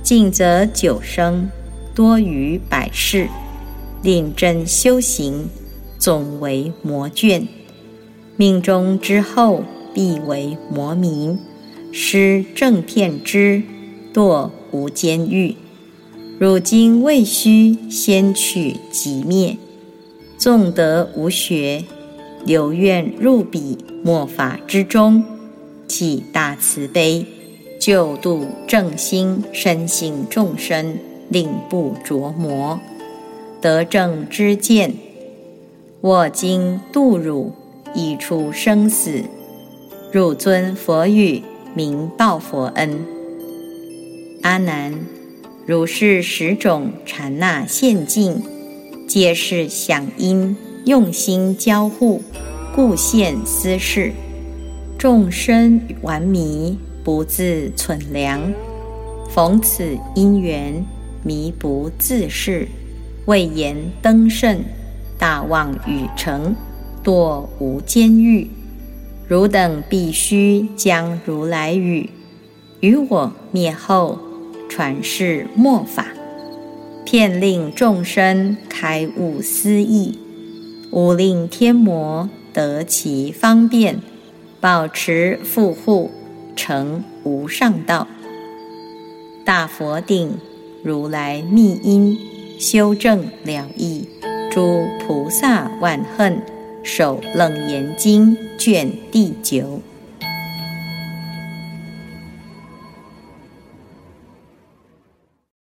[0.02, 1.48] 尽则九生，
[1.94, 3.30] 多于百世，
[4.02, 5.48] 令真修行，
[6.00, 7.46] 总为魔眷。
[8.36, 9.62] 命中之后，
[9.98, 11.40] 必为魔民，
[11.92, 13.64] 失正片之，
[14.14, 15.56] 堕无间狱。
[16.38, 19.58] 汝今未须先取即灭，
[20.38, 21.84] 纵得无学，
[22.46, 25.24] 留愿入彼末法之中，
[25.88, 27.26] 起大慈悲，
[27.80, 32.80] 救度正心身心众生，令不着魔，
[33.60, 34.94] 得正知见。
[36.02, 37.52] 我今度汝，
[37.96, 39.24] 已出生死，
[40.10, 41.44] 汝尊佛语，
[41.76, 43.06] 名报佛恩。
[44.42, 44.94] 阿难。
[45.66, 48.42] 如是十种禅那现境，
[49.06, 50.56] 皆是想因
[50.86, 52.22] 用心交互，
[52.74, 54.14] 故现思事。
[54.98, 58.54] 众生顽迷，不自存良，
[59.30, 60.86] 逢此因缘，
[61.22, 62.66] 迷不自是，
[63.26, 64.64] 未言登圣，
[65.20, 66.56] 大妄语成，
[67.04, 68.50] 堕无间狱。
[69.28, 72.10] 汝等必须将如来语
[72.80, 74.18] 于我灭后
[74.70, 76.06] 传世末法，
[77.06, 80.18] 骗令众生开悟思义，
[80.92, 84.00] 勿令天魔得其方便，
[84.62, 86.10] 保持富护，
[86.56, 88.08] 成无上道。
[89.44, 90.38] 大佛顶
[90.84, 92.18] 如来密因，
[92.60, 94.08] 修正了义。
[94.52, 96.42] 诸菩萨万恨，
[96.88, 99.82] 首楞严经卷第九。